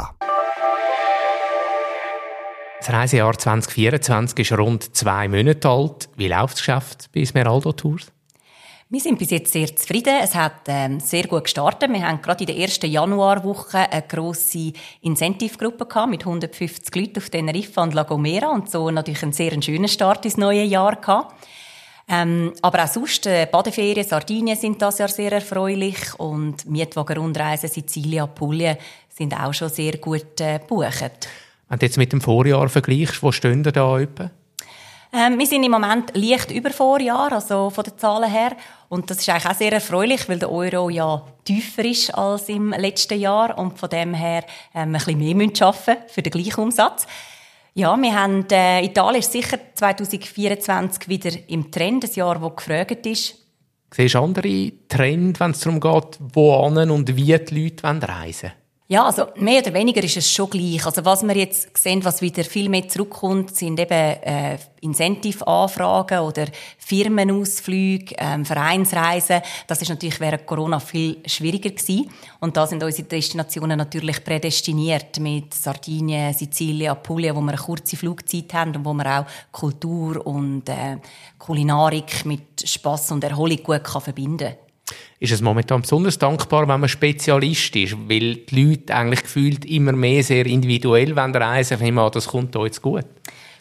Das 2.79 2.89
Reisejahr 2.89 3.37
2024 3.37 4.39
ist 4.39 4.57
rund 4.57 4.95
zwei 4.95 5.27
Monate 5.27 5.69
alt. 5.69 6.09
Wie 6.15 6.27
läuft 6.27 6.55
das 6.55 6.61
Geschäft 6.61 7.09
bei 7.13 7.23
Smeraldo 7.23 7.73
Tours? 7.73 8.11
Wir 8.93 8.99
sind 8.99 9.19
bis 9.19 9.29
jetzt 9.29 9.53
sehr 9.53 9.73
zufrieden. 9.73 10.13
Es 10.21 10.35
hat 10.35 10.63
ähm, 10.67 10.99
sehr 10.99 11.25
gut 11.25 11.45
gestartet. 11.45 11.89
Wir 11.89 12.05
haben 12.05 12.21
gerade 12.21 12.43
in 12.43 12.47
der 12.47 12.57
ersten 12.57 12.91
Januarwoche 12.91 13.89
eine 13.89 14.01
grosse 14.01 14.73
Incentive-Gruppe 14.99 15.85
gehabt 15.85 16.09
mit 16.09 16.25
150 16.25 16.93
Leuten 16.93 17.19
auf 17.19 17.29
Teneriffa 17.29 17.83
und 17.83 17.93
La 17.93 18.03
Gomera 18.03 18.49
und 18.49 18.69
so 18.69 18.91
natürlich 18.91 19.23
einen 19.23 19.31
sehr 19.31 19.53
schönen 19.61 19.87
Start 19.87 20.25
ins 20.25 20.35
neue 20.35 20.63
Jahr 20.63 20.97
gehabt. 20.97 21.33
Ähm, 22.09 22.51
aber 22.61 22.83
auch 22.83 22.89
sonst, 22.89 23.25
äh, 23.27 23.47
Badeferien, 23.49 24.05
Sardinien 24.05 24.57
sind 24.57 24.81
das 24.81 24.97
Jahr 24.97 25.07
sehr 25.07 25.31
erfreulich 25.31 26.13
und 26.17 26.69
Mietwagen-Rundreisen 26.69 27.69
Sizilien, 27.69 28.23
Apulien 28.23 28.75
sind 29.07 29.33
auch 29.33 29.53
schon 29.53 29.69
sehr 29.69 29.99
gut 29.99 30.41
äh, 30.41 30.59
gebucht. 30.59 31.29
Wenn 31.69 31.79
du 31.79 31.85
jetzt 31.85 31.97
mit 31.97 32.11
dem 32.11 32.19
Vorjahr 32.19 32.67
vergleichst, 32.67 33.23
wo 33.23 33.31
stehen 33.31 33.63
da 33.63 33.99
etwa? 34.01 34.31
Ähm, 35.13 35.37
wir 35.37 35.45
sind 35.45 35.63
im 35.63 35.71
Moment 35.71 36.15
leicht 36.15 36.51
über 36.51 36.69
Vorjahr, 36.69 37.33
also 37.33 37.69
von 37.69 37.83
den 37.83 37.97
Zahlen 37.97 38.31
her. 38.31 38.55
Und 38.87 39.09
das 39.09 39.19
ist 39.19 39.29
eigentlich 39.29 39.45
auch 39.45 39.55
sehr 39.55 39.73
erfreulich, 39.73 40.29
weil 40.29 40.39
der 40.39 40.49
Euro 40.49 40.89
ja 40.89 41.21
tiefer 41.43 41.83
ist 41.83 42.15
als 42.15 42.47
im 42.47 42.71
letzten 42.71 43.19
Jahr 43.19 43.57
und 43.57 43.77
von 43.77 43.89
dem 43.89 44.13
her 44.13 44.45
ähm, 44.73 44.89
ein 44.89 44.93
bisschen 44.93 45.17
mehr 45.17 45.35
müssen 45.35 45.63
arbeiten 45.63 45.97
für 46.07 46.21
den 46.21 46.31
gleichen 46.31 46.61
Umsatz. 46.61 47.07
Ja, 47.73 47.95
wir 47.95 48.13
haben, 48.13 48.45
äh, 48.51 48.85
Italien 48.85 49.19
ist 49.19 49.31
sicher 49.31 49.57
2024 49.75 51.09
wieder 51.09 51.31
im 51.47 51.71
Trend, 51.71 52.05
ein 52.05 52.13
Jahr, 52.13 52.39
das 52.39 52.55
gefragt 52.55 53.05
ist. 53.05 53.35
Siehst 53.93 54.15
du 54.15 54.19
andere 54.19 54.71
Trends, 54.87 55.39
wenn 55.41 55.51
es 55.51 55.59
darum 55.59 55.79
geht, 55.81 56.19
wo 56.33 56.55
und 56.55 57.15
wie 57.15 57.37
die 57.37 57.63
Leute 57.63 57.83
reisen 57.83 58.51
wollen? 58.51 58.60
Ja, 58.91 59.05
also 59.05 59.27
mehr 59.37 59.61
oder 59.61 59.73
weniger 59.73 60.03
ist 60.03 60.17
es 60.17 60.29
schon 60.29 60.49
gleich. 60.49 60.85
Also 60.85 61.05
was 61.05 61.25
wir 61.25 61.37
jetzt 61.37 61.77
sehen, 61.77 62.03
was 62.03 62.21
wieder 62.21 62.43
viel 62.43 62.67
mehr 62.67 62.89
zurückkommt, 62.89 63.55
sind 63.55 63.79
eben 63.79 63.93
äh, 63.93 64.57
Incentive-Anfragen 64.81 66.19
oder 66.19 66.47
Firmenausflüge, 66.77 68.15
ähm, 68.17 68.43
Vereinsreisen. 68.43 69.43
Das 69.65 69.81
ist 69.81 69.87
natürlich 69.87 70.19
während 70.19 70.45
Corona 70.45 70.81
viel 70.81 71.19
schwieriger 71.25 71.69
gewesen. 71.69 72.11
Und 72.41 72.57
da 72.57 72.67
sind 72.67 72.83
unsere 72.83 73.07
Destinationen 73.07 73.77
natürlich 73.77 74.21
prädestiniert 74.25 75.21
mit 75.21 75.53
Sardinien, 75.53 76.33
Sizilien, 76.33 76.91
Apulien, 76.91 77.33
wo 77.37 77.39
wir 77.39 77.53
eine 77.53 77.61
kurze 77.61 77.95
Flugzeit 77.95 78.53
haben 78.53 78.75
und 78.75 78.83
wo 78.83 78.93
man 78.93 79.07
auch 79.07 79.25
Kultur 79.53 80.27
und 80.27 80.67
äh, 80.67 80.97
Kulinarik 81.37 82.25
mit 82.25 82.67
Spaß 82.67 83.13
und 83.13 83.23
Erholung 83.23 83.63
gut 83.63 83.85
kann 83.85 84.01
verbinden 84.01 84.49
kann 84.49 84.70
ist 85.21 85.31
es 85.31 85.41
momentan 85.41 85.83
besonders 85.83 86.17
dankbar, 86.17 86.67
wenn 86.67 86.79
man 86.79 86.89
Spezialist 86.89 87.75
ist, 87.75 87.95
weil 88.09 88.37
die 88.37 88.63
Leute 88.63 88.95
eigentlich 88.95 89.21
gefühlt 89.21 89.65
immer 89.65 89.91
mehr 89.91 90.23
sehr 90.23 90.47
individuell 90.47 91.17
reisen 91.17 91.79
wollen. 91.79 92.07
Ich 92.07 92.13
das 92.13 92.27
kommt 92.27 92.55
euch 92.55 92.65
jetzt 92.65 92.81
gut. 92.81 93.05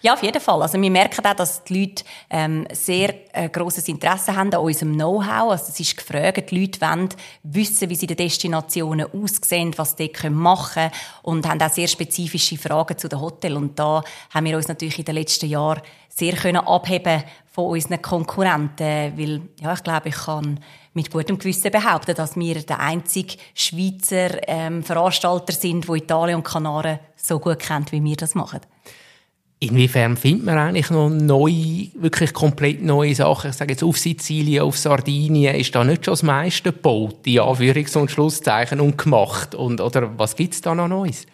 Ja, 0.02 0.14
auf 0.14 0.22
jeden 0.22 0.40
Fall. 0.40 0.62
Also 0.62 0.80
wir 0.80 0.90
merken 0.90 1.22
auch, 1.26 1.34
dass 1.34 1.62
die 1.64 1.80
Leute 1.80 2.04
ähm, 2.30 2.66
sehr 2.72 3.14
äh, 3.34 3.50
grosses 3.50 3.86
Interesse 3.88 4.34
haben 4.34 4.50
an 4.54 4.60
unserem 4.60 4.94
Know-how. 4.94 5.50
Also 5.50 5.66
es 5.68 5.78
ist 5.78 5.98
gefragt, 5.98 6.50
die 6.50 6.60
Leute 6.60 6.80
wollen 6.80 7.10
wissen, 7.42 7.90
wie 7.90 7.94
sie 7.94 8.06
die 8.06 8.16
Destinationen 8.16 9.08
aussehen, 9.12 9.74
was 9.76 9.96
sie 9.98 10.10
machen 10.30 10.72
können 10.84 10.92
und 11.24 11.46
haben 11.46 11.60
auch 11.60 11.70
sehr 11.70 11.88
spezifische 11.88 12.56
Fragen 12.56 12.96
zu 12.96 13.10
den 13.10 13.20
Hotels. 13.20 13.56
Und 13.56 13.78
da 13.78 14.02
haben 14.30 14.46
wir 14.46 14.56
uns 14.56 14.68
natürlich 14.68 14.98
in 14.98 15.04
den 15.04 15.16
letzten 15.16 15.50
Jahren 15.50 15.82
sehr 16.08 16.32
können 16.32 16.66
abheben 16.66 17.22
von 17.52 17.66
unseren 17.66 18.00
Konkurrenten, 18.00 19.18
weil 19.18 19.42
ja, 19.60 19.74
ich 19.74 19.82
glaube, 19.82 20.08
ich 20.08 20.16
kann 20.16 20.60
mit 20.92 21.10
gutem 21.10 21.38
Gewissen 21.38 21.70
behaupten, 21.70 22.14
dass 22.14 22.36
wir 22.36 22.62
der 22.62 22.80
einzige 22.80 23.36
Schweizer 23.54 24.48
ähm, 24.48 24.82
Veranstalter 24.82 25.52
sind, 25.52 25.86
wo 25.88 25.94
Italien 25.94 26.36
und 26.36 26.44
Kanaren 26.44 26.98
so 27.16 27.38
gut 27.38 27.58
kennt, 27.58 27.92
wie 27.92 28.02
wir 28.02 28.16
das 28.16 28.34
machen. 28.34 28.60
Inwiefern 29.62 30.16
findet 30.16 30.46
man 30.46 30.56
eigentlich 30.56 30.88
noch 30.88 31.10
neue, 31.10 31.88
wirklich 31.94 32.32
komplett 32.32 32.82
neue 32.82 33.14
Sachen? 33.14 33.50
Ich 33.50 33.56
sage 33.56 33.72
jetzt 33.72 33.82
auf 33.82 33.98
Sizilien, 33.98 34.62
auf 34.62 34.78
Sardinien, 34.78 35.54
ist 35.54 35.74
da 35.74 35.84
nicht 35.84 36.06
schon 36.06 36.12
das 36.12 36.22
meiste 36.22 36.72
gebaut, 36.72 37.26
die 37.26 37.38
Anführungs- 37.38 37.96
und 37.98 38.10
Schlusszeichen 38.10 38.80
und 38.80 38.96
gemacht? 38.96 39.54
Und, 39.54 39.82
oder 39.82 40.18
was 40.18 40.34
gibt's 40.34 40.62
da 40.62 40.74
noch 40.74 40.88
Neues? 40.88 41.26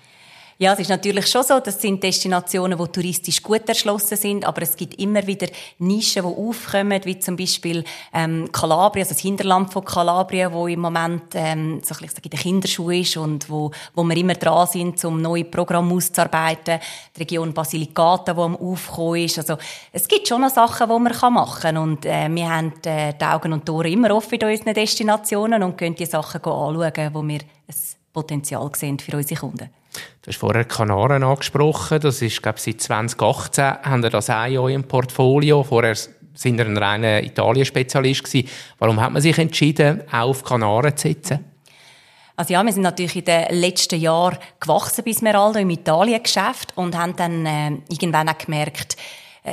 Ja, 0.58 0.72
es 0.72 0.78
ist 0.78 0.88
natürlich 0.88 1.26
schon 1.26 1.42
so, 1.42 1.60
das 1.60 1.82
sind 1.82 2.02
Destinationen, 2.02 2.78
die 2.78 2.88
touristisch 2.88 3.42
gut 3.42 3.68
erschlossen 3.68 4.16
sind, 4.16 4.46
aber 4.46 4.62
es 4.62 4.74
gibt 4.74 4.98
immer 4.98 5.26
wieder 5.26 5.48
Nischen, 5.78 6.22
die 6.22 6.28
aufkommen, 6.28 6.98
wie 7.04 7.18
zum 7.18 7.36
Beispiel 7.36 7.84
ähm, 8.14 8.50
Kalabrien, 8.50 9.04
also 9.04 9.12
das 9.12 9.20
Hinterland 9.20 9.70
von 9.70 9.84
Kalabrien, 9.84 10.50
wo 10.50 10.66
im 10.66 10.80
Moment 10.80 11.24
ähm, 11.34 11.82
so 11.84 11.94
ein 11.94 12.00
bisschen 12.00 12.24
in 12.24 12.30
den 12.30 12.40
Kinderschuhen 12.40 13.02
ist 13.02 13.18
und 13.18 13.50
wo, 13.50 13.70
wo 13.94 14.02
wir 14.02 14.16
immer 14.16 14.32
dran 14.32 14.66
sind, 14.66 15.04
um 15.04 15.20
neue 15.20 15.44
Programme 15.44 15.92
auszuarbeiten. 15.92 16.80
Die 17.14 17.20
Region 17.20 17.52
Basilicata, 17.52 18.32
die 18.32 18.40
am 18.40 18.56
Aufkommen 18.56 19.24
ist. 19.24 19.38
Also 19.38 19.58
es 19.92 20.08
gibt 20.08 20.26
schon 20.26 20.40
noch 20.40 20.48
Sachen, 20.48 20.88
die 20.88 20.98
man 20.98 21.34
machen 21.34 21.60
kann 21.60 21.76
und 21.76 22.06
äh, 22.06 22.30
wir 22.30 22.48
haben 22.48 22.72
äh, 22.86 23.12
die 23.12 23.24
Augen 23.26 23.52
und 23.52 23.66
Tore 23.66 23.90
immer 23.90 24.10
offen 24.16 24.38
in 24.38 24.48
unseren 24.48 24.72
Destinationen 24.72 25.62
und 25.62 25.76
können 25.76 25.96
die 25.96 26.06
Sachen 26.06 26.42
anschauen, 26.42 27.10
wo 27.12 27.22
wir 27.22 27.40
ein 27.40 27.74
Potenzial 28.10 28.70
sehen 28.74 28.98
für 28.98 29.18
unsere 29.18 29.38
Kunden. 29.38 29.68
Du 30.22 30.28
hast 30.28 30.38
vorher 30.38 30.64
Kanaren 30.64 31.22
angesprochen. 31.22 32.00
Das 32.00 32.22
ist, 32.22 32.42
glaube 32.42 32.58
ich, 32.58 32.64
seit 32.64 32.80
2018 32.80 33.64
haben 33.82 34.02
wir 34.02 34.10
das 34.10 34.30
auch 34.30 34.46
in 34.46 34.58
eurem 34.58 34.84
Portfolio. 34.84 35.62
Vorher 35.62 35.94
sind 35.94 36.58
wir 36.58 36.66
ein 36.66 36.76
reiner 36.76 37.22
Italien-Spezialist. 37.22 38.26
Warum 38.78 39.00
hat 39.00 39.12
man 39.12 39.22
sich 39.22 39.38
entschieden, 39.38 40.02
auch 40.10 40.28
auf 40.28 40.44
Kanaren 40.44 40.96
zu 40.96 41.08
setzen? 41.08 41.44
Also 42.36 42.52
ja, 42.52 42.62
wir 42.62 42.72
sind 42.72 42.82
natürlich 42.82 43.16
in 43.16 43.24
den 43.24 43.46
letzten 43.50 43.98
Jahren 43.98 44.36
gewachsen 44.60 45.02
bis 45.04 45.22
Meraldo 45.22 45.58
im 45.58 45.70
Italien-Geschäft 45.70 46.76
und 46.76 46.96
haben 46.96 47.16
dann 47.16 47.46
äh, 47.46 47.68
irgendwann 47.88 48.28
auch 48.28 48.36
gemerkt, 48.36 48.96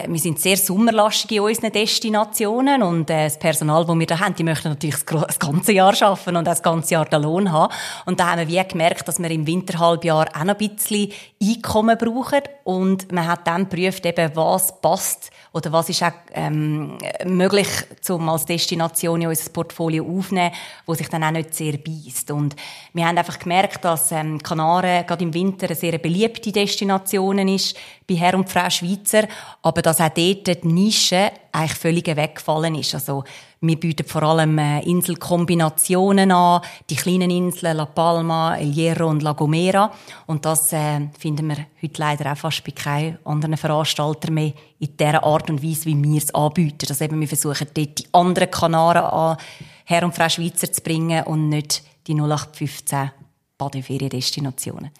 wir 0.08 0.20
sind 0.20 0.40
sehr 0.40 0.58
sommerlastig 0.58 1.38
in 1.38 1.42
unseren 1.42 1.72
Destinationen 1.72 2.82
und 2.82 3.10
äh, 3.12 3.26
das 3.26 3.38
Personal, 3.38 3.86
das 3.86 3.96
wir 3.96 4.08
da 4.08 4.20
haben, 4.20 4.34
die 4.34 4.44
möchten 4.44 4.70
natürlich 4.70 5.04
das 5.04 5.38
ganze 5.38 5.72
Jahr 5.72 5.94
arbeiten 6.02 6.36
und 6.36 6.46
das 6.46 6.64
ganze 6.64 6.94
Jahr 6.94 7.06
den 7.06 7.22
Lohn 7.22 7.52
haben. 7.52 7.72
Und 8.06 8.20
da 8.20 8.32
haben 8.32 8.40
wir 8.40 8.48
wie 8.48 8.68
gemerkt, 8.68 9.08
dass 9.08 9.22
wir 9.22 9.30
im 9.30 9.46
Winterhalbjahr 9.46 10.30
auch 10.34 10.44
noch 10.46 10.60
ein 10.60 10.70
bisschen 10.70 11.12
Einkommen 11.42 11.98
brauchen 11.98 12.42
und 12.64 13.12
man 13.12 13.28
hat 13.28 13.46
dann 13.46 13.70
geprüft, 13.70 14.06
eben, 14.06 14.36
was 14.36 14.82
passt 14.82 15.30
oder 15.52 15.72
was 15.72 15.90
ist 15.90 16.02
auch 16.02 16.12
ähm, 16.34 16.98
möglich, 17.26 17.68
um 18.10 18.28
als 18.30 18.46
Destination 18.46 19.22
in 19.22 19.28
unser 19.28 19.52
Portfolio 19.52 20.06
aufzunehmen, 20.06 20.54
wo 20.88 20.96
sich 20.96 21.08
dann 21.10 21.24
auch 21.24 21.32
nicht 21.32 21.54
sehr 21.54 21.78
beißt. 21.78 22.32
Und 22.32 22.56
wir 22.94 23.06
haben 23.06 23.18
einfach 23.18 23.38
gemerkt, 23.38 23.86
dass 23.86 24.12
ähm, 24.12 24.42
Kanaren 24.42 25.06
gerade 25.06 25.24
im 25.24 25.34
Winter 25.34 25.68
eine 25.68 25.76
sehr 25.76 26.00
beliebte 26.00 26.52
Destination 26.52 27.48
ist 27.48 27.78
bei 28.08 28.16
Herr 28.16 28.36
und 28.36 28.50
Frau 28.50 28.70
Schweizer, 28.70 29.28
aber 29.62 29.82
dass 29.82 30.02
auch 30.02 30.10
dort 30.10 30.48
die 30.48 30.68
Nische 30.68 31.32
eigentlich 31.52 31.74
völlig 31.74 32.08
weggefallen 32.08 32.76
ist. 32.76 32.94
Also 32.96 33.24
wir 33.62 33.80
bieten 33.80 34.06
vor 34.06 34.24
allem 34.24 34.58
äh, 34.58 34.82
Inselkombinationen 34.82 36.32
an, 36.32 36.62
die 36.90 36.96
kleinen 36.96 37.30
Inseln 37.30 37.78
La 37.78 37.86
Palma, 37.86 38.58
El 38.58 38.74
Hierro 38.74 39.08
und 39.08 39.24
La 39.24 39.32
Gomera. 39.32 39.92
Und 40.26 40.44
das 40.46 40.74
äh, 40.74 41.08
finden 41.18 41.48
wir 41.48 41.68
heute 41.82 42.02
leider 42.02 42.32
auch 42.32 42.38
fast 42.38 42.64
bei 42.66 42.72
keinem 42.72 43.20
anderen 43.24 43.56
Veranstalter 43.56 44.32
mehr 44.32 44.54
in 44.80 44.98
der 44.98 45.24
Art 45.24 45.50
und 45.50 45.64
Weise, 45.64 45.86
wie 45.86 46.04
wir 46.04 46.18
es 46.18 46.36
anbieten. 46.36 46.88
Also 46.90 47.06
eben, 47.06 47.22
wir 47.22 47.28
versuchen 47.28 47.68
dort 47.74 48.00
die 48.00 48.08
anderen 48.12 48.52
Kanaren 48.52 49.04
an 49.04 49.38
Herr 49.86 50.04
und 50.04 50.16
Frau 50.16 50.28
Schweizer 50.28 50.72
zu 50.72 50.82
bringen 50.82 51.24
und 51.24 51.50
nicht 51.50 51.84
die 52.08 52.16
0815 52.16 53.12
Badeferiendestinationen. 53.58 54.92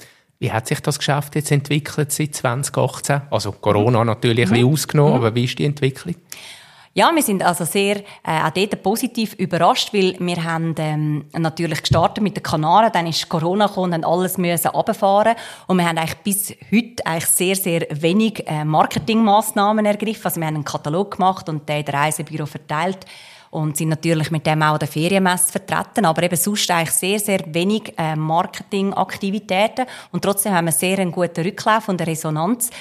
Wie 0.44 0.52
hat 0.52 0.68
sich 0.68 0.82
das 0.82 0.98
Geschäft 0.98 1.36
jetzt 1.36 1.54
entwickelt 1.54 2.12
seit 2.12 2.36
2018? 2.36 3.22
Also 3.32 3.54
Corona 3.54 4.04
natürlich 4.04 4.48
mhm. 4.48 4.52
ein 4.52 4.56
bisschen 4.56 4.68
mhm. 4.68 4.74
ausgenommen, 4.74 5.14
mhm. 5.14 5.20
aber 5.20 5.36
wie 5.36 5.46
ist 5.46 5.58
die 5.58 5.64
Entwicklung? 5.64 6.16
Ja, 6.94 7.12
wir 7.16 7.24
sind 7.24 7.42
also 7.42 7.64
sehr 7.64 7.96
äh, 8.26 8.42
auch 8.44 8.50
dort 8.50 8.84
positiv 8.84 9.36
überrascht, 9.36 9.94
weil 9.94 10.18
wir 10.20 10.44
haben 10.44 10.76
ähm, 10.80 11.26
natürlich 11.32 11.80
gestartet 11.80 12.22
mit 12.22 12.36
den 12.36 12.44
Kanaren, 12.44 12.92
dann 12.92 13.08
ist 13.08 13.30
Corona 13.30 13.68
gekommen 13.68 13.94
und 13.94 14.06
alles 14.06 14.38
müssen 14.38 14.68
runterfahren 14.68 15.36
und 15.68 15.78
wir 15.78 15.88
haben 15.88 15.98
eigentlich 15.98 16.18
bis 16.18 16.50
heute 16.70 17.06
eigentlich 17.06 17.28
sehr, 17.28 17.56
sehr 17.56 17.88
wenig 17.90 18.46
äh, 18.46 18.66
Marketingmaßnahmen 18.66 19.86
ergriffen. 19.86 20.26
Also 20.26 20.42
wir 20.42 20.48
haben 20.48 20.56
einen 20.56 20.66
Katalog 20.66 21.12
gemacht 21.16 21.48
und 21.48 21.70
den 21.70 21.86
in 21.86 21.88
Reisebüro 21.88 22.46
verteilt 22.46 23.06
und 23.54 23.78
sind 23.78 23.90
natürlich 23.90 24.32
mit 24.32 24.48
dem 24.48 24.64
auch 24.64 24.80
der 24.80 24.88
Ferienmesse 24.88 25.52
vertreten, 25.52 26.06
aber 26.06 26.24
eben 26.24 26.36
sonst 26.36 26.72
eigentlich 26.72 26.92
sehr, 26.92 27.20
sehr 27.20 27.42
wenig 27.48 27.94
äh, 27.98 28.16
Marketingaktivitäten. 28.16 29.86
Und 30.12 30.24
trotzdem 30.24 30.54
haben 30.54 30.66
wir 30.66 30.72
sehr 30.72 30.98
einen 30.98 31.12
guten 31.12 31.44
Rücklauf 31.44 31.88
und 31.88 32.02
eine 32.02 32.10
Resonanz, 32.10 32.72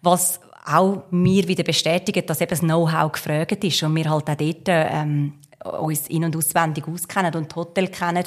was 0.00 0.40
auch 0.64 1.02
mir 1.10 1.46
wieder 1.46 1.62
bestätigt, 1.62 2.28
dass 2.28 2.40
eben 2.40 2.48
das 2.48 2.60
Know-how 2.60 3.12
gefragt 3.12 3.62
ist 3.64 3.82
und 3.82 3.94
wir 3.96 4.08
halt 4.08 4.30
auch 4.30 4.34
dort 4.34 4.62
ähm, 4.66 5.34
uns 5.78 6.08
in- 6.08 6.24
und 6.24 6.36
auswendig 6.36 6.88
auskennen 6.88 7.34
und 7.34 7.54
Hotel 7.54 7.88
kennen. 7.88 8.24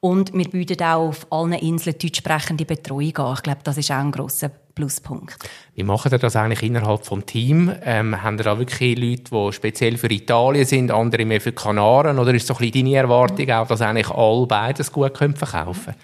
Und 0.00 0.34
wir 0.34 0.48
bieten 0.50 0.82
auch 0.82 1.08
auf 1.08 1.26
allen 1.30 1.54
Inseln 1.54 1.96
deutschsprechende 1.98 2.66
Betreuung 2.66 3.16
an. 3.16 3.34
Ich 3.34 3.42
glaube, 3.42 3.60
das 3.64 3.78
ist 3.78 3.90
auch 3.90 3.96
ein 3.96 4.12
grosser 4.12 4.50
Pluspunkt. 4.78 5.36
Wie 5.74 5.82
macht 5.82 6.12
ihr 6.12 6.18
das 6.18 6.36
eigentlich 6.36 6.62
innerhalb 6.62 7.02
des 7.02 7.26
Teams? 7.26 7.72
Ähm, 7.84 8.22
haben 8.22 8.38
ihr 8.38 8.44
da 8.44 8.58
wirklich 8.58 8.96
Leute, 8.96 9.24
die 9.30 9.52
speziell 9.52 9.98
für 9.98 10.10
Italien 10.10 10.64
sind, 10.64 10.92
andere 10.92 11.24
mehr 11.24 11.40
für 11.40 11.52
Kanaren? 11.52 12.18
Oder 12.18 12.32
ist 12.32 12.46
so 12.46 12.54
ein 12.54 12.58
bisschen 12.58 12.84
deine 12.86 12.96
Erwartung 12.96 13.50
auch, 13.50 13.66
dass 13.66 13.80
eigentlich 13.80 14.08
alle 14.08 14.46
beides 14.46 14.92
gut 14.92 15.18
verkaufen 15.18 15.84
können? 15.84 15.96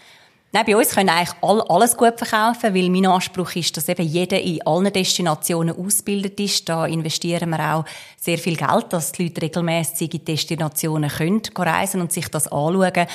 Nein, 0.51 0.67
bei 0.67 0.77
uns 0.77 0.95
können 0.95 1.09
eigentlich 1.09 1.37
alle 1.41 1.69
alles 1.69 1.97
gut 1.97 2.15
verkaufen, 2.17 2.75
weil 2.75 2.89
mein 2.89 3.07
Anspruch 3.07 3.57
ist, 3.57 3.77
dass 3.77 3.89
eben 3.89 4.07
jeder 4.07 4.41
in 4.41 4.65
allen 4.65 4.93
Destinationen 4.93 5.77
ausgebildet 5.77 6.39
ist. 6.39 6.69
Da 6.69 6.87
investieren 6.87 7.51
wir 7.51 7.75
auch 7.75 7.85
sehr 8.21 8.39
viel 8.39 8.57
Geld, 8.57 8.87
dass 8.91 9.11
die 9.13 9.25
Leute 9.25 9.43
regelmäßig 9.43 10.15
in 10.15 10.25
Destinationen 10.25 11.11
können 11.11 11.43
reisen 11.57 12.01
und 12.01 12.13
sich 12.13 12.29
das 12.29 12.47
anschauen. 12.47 13.07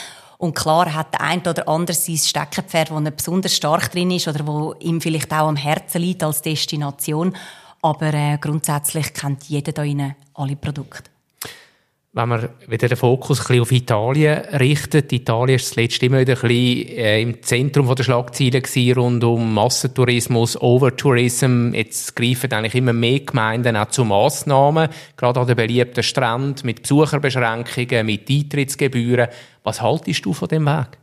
Und 0.42 0.56
klar 0.56 0.94
hat 0.94 1.14
der 1.14 1.22
ein 1.22 1.42
oder 1.42 1.68
andere 1.68 1.96
sein 1.96 2.18
Steckenpferd, 2.18 2.92
wo 2.92 3.00
er 3.00 3.12
besonders 3.12 3.54
stark 3.54 3.92
drin 3.92 4.10
ist 4.12 4.26
oder 4.30 4.48
wo 4.48 4.74
ihm 4.80 5.02
vielleicht 5.02 5.34
auch 5.34 5.50
am 5.50 5.58
Herzen 5.58 6.02
liegt 6.02 6.24
als 6.24 6.42
Destination. 6.42 7.36
Aber 7.82 8.14
äh, 8.14 8.38
grundsätzlich 8.40 9.14
kennt 9.14 9.44
jeder 9.44 9.74
da 9.74 9.84
alle 10.34 10.56
Produkte 10.56 11.12
wenn 12.12 12.30
man 12.30 12.50
wieder 12.68 12.88
den 12.88 12.98
Fokus 12.98 13.40
ein 13.40 13.48
bisschen 13.48 13.62
auf 13.62 13.72
Italien 13.72 14.40
richtet, 14.56 15.14
Italien 15.14 15.58
ist 15.58 15.70
zuletzt 15.70 16.02
immer 16.02 16.20
wieder 16.20 16.34
ein 16.34 16.42
bisschen 16.42 16.98
äh, 16.98 17.22
im 17.22 17.44
Zentrum 17.44 17.94
der 17.94 18.04
Schlagzeilen 18.04 18.64
gewesen, 18.64 19.00
rund 19.00 19.24
um 19.24 19.54
Massentourismus, 19.54 20.60
Overtourism. 20.60 21.74
Jetzt 21.76 22.16
greifen 22.16 22.52
eigentlich 22.52 22.74
immer 22.74 22.94
mehr 22.94 23.20
Gemeinden 23.20 23.78
auch 23.78 23.90
zu 23.90 24.06
Massnahmen, 24.06 24.90
gerade 25.18 25.40
an 25.40 25.46
den 25.46 25.56
beliebten 25.56 26.02
Strand 26.02 26.64
mit 26.64 26.82
Besucherbeschränkungen, 26.82 28.06
mit 28.08 28.28
Eintrittsgebühren. 28.28 29.28
Was 29.64 29.80
haltest 29.80 30.26
du 30.26 30.34
von 30.34 30.48
dem 30.48 30.66
Weg? 30.66 30.98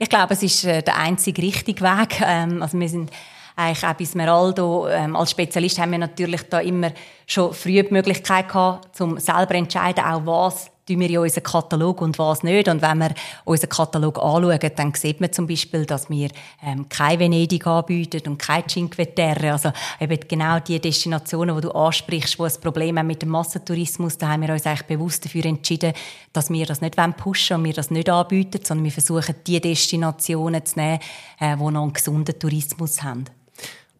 Ich 0.00 0.08
glaube, 0.08 0.34
es 0.34 0.42
ist 0.42 0.64
äh, 0.64 0.82
der 0.82 0.98
einzige 0.98 1.42
richtige 1.42 1.80
Weg. 1.80 2.20
Ähm, 2.26 2.60
also 2.60 2.78
wir 2.80 2.88
sind 2.88 3.12
eigentlich 3.56 3.84
auch 3.84 3.94
bei 3.94 4.04
Smeraldo, 4.04 4.88
ähm, 4.88 5.14
als 5.14 5.30
Spezialist 5.30 5.78
haben 5.78 5.92
wir 5.92 5.98
natürlich 5.98 6.42
da 6.48 6.60
immer 6.60 6.90
schon 7.26 7.52
früh 7.54 7.82
die 7.82 7.92
Möglichkeit 7.92 8.48
gehabt, 8.48 9.00
um 9.00 9.18
selber 9.18 9.54
entscheiden, 9.54 10.04
auch 10.04 10.26
was 10.26 10.70
tun 10.86 11.00
wir 11.00 11.10
in 11.10 11.18
unseren 11.18 11.42
Katalog 11.42 12.02
und 12.02 12.18
was 12.18 12.42
nicht. 12.42 12.68
Und 12.68 12.82
wenn 12.82 12.98
wir 12.98 13.14
unseren 13.44 13.70
Katalog 13.70 14.18
anschauen, 14.18 14.70
dann 14.76 14.94
sieht 14.94 15.20
man 15.20 15.32
zum 15.32 15.46
Beispiel, 15.46 15.86
dass 15.86 16.10
wir 16.10 16.28
ähm, 16.62 16.88
kein 16.88 17.18
Venedig 17.18 17.66
anbieten 17.66 18.22
und 18.26 18.38
kein 18.38 18.66
Cinque 18.68 19.14
Terre. 19.14 19.52
Also 19.52 19.72
eben 20.00 20.18
genau 20.28 20.58
die 20.60 20.80
Destinationen, 20.80 21.56
die 21.56 21.62
du 21.62 21.70
ansprichst, 21.70 22.38
die 22.38 22.42
ein 22.42 22.60
Problem 22.60 22.98
haben 22.98 23.06
mit 23.06 23.22
dem 23.22 23.30
Massentourismus, 23.30 24.18
da 24.18 24.28
haben 24.28 24.42
wir 24.42 24.50
uns 24.50 24.66
eigentlich 24.66 24.86
bewusst 24.86 25.24
dafür 25.24 25.46
entschieden, 25.46 25.92
dass 26.32 26.50
wir 26.50 26.66
das 26.66 26.80
nicht 26.80 26.96
pushen 27.16 27.58
und 27.58 27.64
wir 27.64 27.72
das 27.72 27.90
nicht 27.90 28.10
anbieten, 28.10 28.60
sondern 28.62 28.84
wir 28.84 28.92
versuchen, 28.92 29.34
die 29.46 29.60
Destinationen 29.60 30.64
zu 30.64 30.78
nehmen, 30.78 30.98
äh, 31.40 31.56
die 31.56 31.62
noch 31.62 31.82
einen 31.82 31.92
gesunden 31.92 32.38
Tourismus 32.38 33.02
haben. 33.02 33.24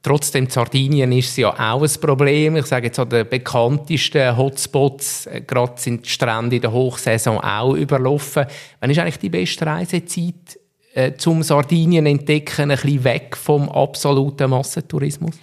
Trotzdem, 0.04 0.50
Sardinien 0.50 1.12
ist 1.12 1.34
ja 1.38 1.48
auch 1.48 1.82
ein 1.82 2.00
Problem. 2.00 2.56
Ich 2.56 2.66
sage 2.66 2.88
jetzt 2.88 2.98
an 2.98 3.08
den 3.08 3.26
bekanntesten 3.26 4.36
Hotspots, 4.36 5.24
äh, 5.24 5.40
gerade 5.40 5.80
sind 5.80 6.04
die 6.04 6.10
Strände 6.10 6.56
in 6.56 6.62
der 6.62 6.72
Hochsaison 6.72 7.38
auch 7.38 7.72
überlaufen. 7.72 8.44
Wann 8.80 8.90
ist 8.90 8.98
eigentlich 8.98 9.18
die 9.18 9.30
beste 9.30 9.64
Reisezeit 9.64 10.60
äh, 10.92 11.14
zum 11.14 11.42
Sardinien 11.42 12.04
entdecken, 12.04 12.70
ein 12.70 12.76
bisschen 12.76 13.02
weg 13.02 13.34
vom 13.34 13.66
absoluten 13.70 14.50
Massentourismus? 14.50 15.36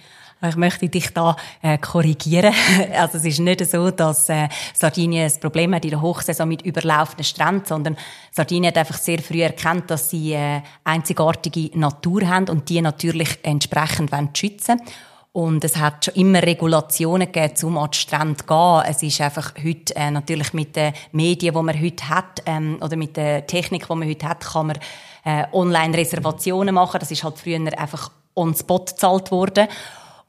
Ich 0.48 0.56
möchte 0.56 0.88
dich 0.88 1.12
da 1.14 1.36
äh, 1.62 1.78
korrigieren. 1.78 2.52
Also 2.92 3.18
es 3.18 3.24
ist 3.24 3.38
nicht 3.38 3.64
so, 3.64 3.90
dass 3.90 4.28
äh, 4.28 4.48
Sardinien 4.74 5.30
ein 5.30 5.40
Problem 5.40 5.74
hat 5.74 5.84
in 5.84 5.90
der 5.90 6.00
Hochsaison 6.00 6.48
mit 6.48 6.62
überlaufenden 6.62 7.24
Stränden, 7.24 7.64
sondern 7.64 7.96
Sardinien 8.32 8.68
hat 8.68 8.78
einfach 8.78 8.98
sehr 8.98 9.20
früh 9.20 9.42
erkannt, 9.42 9.90
dass 9.90 10.10
sie 10.10 10.32
äh, 10.32 10.60
einzigartige 10.84 11.78
Natur 11.78 12.28
haben 12.28 12.48
und 12.48 12.68
die 12.68 12.80
natürlich 12.80 13.38
entsprechend 13.42 14.10
schützen 14.36 14.78
wollen. 14.78 14.88
Und 15.32 15.64
es 15.64 15.76
hat 15.78 16.04
schon 16.04 16.14
immer 16.14 16.42
Regulationen 16.42 17.32
gegeben, 17.32 17.54
um 17.64 17.78
an 17.78 17.90
die 17.90 17.98
Strände 17.98 18.36
zu 18.36 18.46
gehen. 18.46 18.82
Es 18.86 19.02
ist 19.02 19.20
einfach 19.20 19.54
heute, 19.64 19.96
äh, 19.96 20.10
natürlich 20.10 20.52
mit 20.52 20.76
den 20.76 20.92
Medien, 21.12 21.54
die 21.54 21.62
man 21.62 21.80
heute 21.80 22.08
hat, 22.08 22.42
ähm, 22.46 22.78
oder 22.82 22.96
mit 22.96 23.16
der 23.16 23.46
Technik, 23.46 23.86
die 23.88 23.94
man 23.94 24.08
heute 24.08 24.28
hat, 24.28 24.44
kann 24.44 24.66
man 24.66 24.78
äh, 25.24 25.44
Online-Reservationen 25.52 26.74
machen. 26.74 27.00
Das 27.00 27.10
ist 27.10 27.24
halt 27.24 27.38
früher 27.38 27.60
einfach 27.78 28.10
on 28.34 28.54
spot 28.54 28.84
gezahlt 28.86 29.30
worden. 29.30 29.68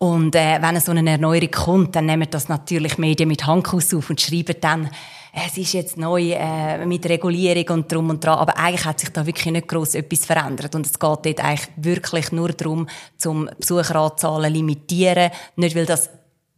Und 0.03 0.35
äh, 0.35 0.61
wenn 0.61 0.77
so 0.81 0.91
eine 0.91 1.11
Erneuerung 1.11 1.49
kommt, 1.49 1.95
dann 1.95 2.07
nehmen 2.07 2.27
das 2.29 2.49
natürlich 2.49 2.97
Medien 2.97 3.29
mit 3.29 3.47
Handkuss 3.47 3.93
auf 3.93 4.09
und 4.09 4.19
schreiben 4.19 4.57
dann, 4.59 4.89
es 5.31 5.57
ist 5.57 5.71
jetzt 5.71 5.97
neu 5.97 6.33
äh, 6.33 6.85
mit 6.85 7.05
Regulierung 7.05 7.77
und 7.77 7.89
drum 7.89 8.09
und 8.09 8.21
dran, 8.21 8.37
aber 8.37 8.57
eigentlich 8.57 8.83
hat 8.83 8.99
sich 8.99 9.11
da 9.11 9.25
wirklich 9.25 9.53
nicht 9.53 9.69
groß 9.69 9.95
etwas 9.95 10.25
verändert. 10.25 10.75
Und 10.75 10.85
es 10.87 10.99
geht 10.99 11.01
dort 11.01 11.39
eigentlich 11.39 11.69
wirklich 11.77 12.33
nur 12.33 12.49
darum, 12.49 12.89
zum 13.15 13.49
Besucheranzahlen 13.57 14.51
limitieren, 14.51 15.31
nicht 15.55 15.73
weil 15.73 15.85
das 15.85 16.09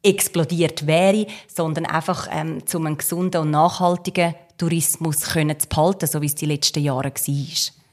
explodiert 0.01 0.87
wäre, 0.87 1.27
sondern 1.47 1.85
einfach 1.85 2.27
ähm, 2.31 2.63
um 2.73 2.87
einen 2.87 2.97
gesunden 2.97 3.41
und 3.41 3.51
nachhaltigen 3.51 4.33
Tourismus 4.57 5.21
können 5.21 5.59
zu 5.59 5.69
behalten, 5.69 6.07
so 6.07 6.19
wie 6.19 6.25
es 6.25 6.35
die 6.35 6.47
letzten 6.47 6.81
Jahre 6.83 7.11
war. 7.11 7.84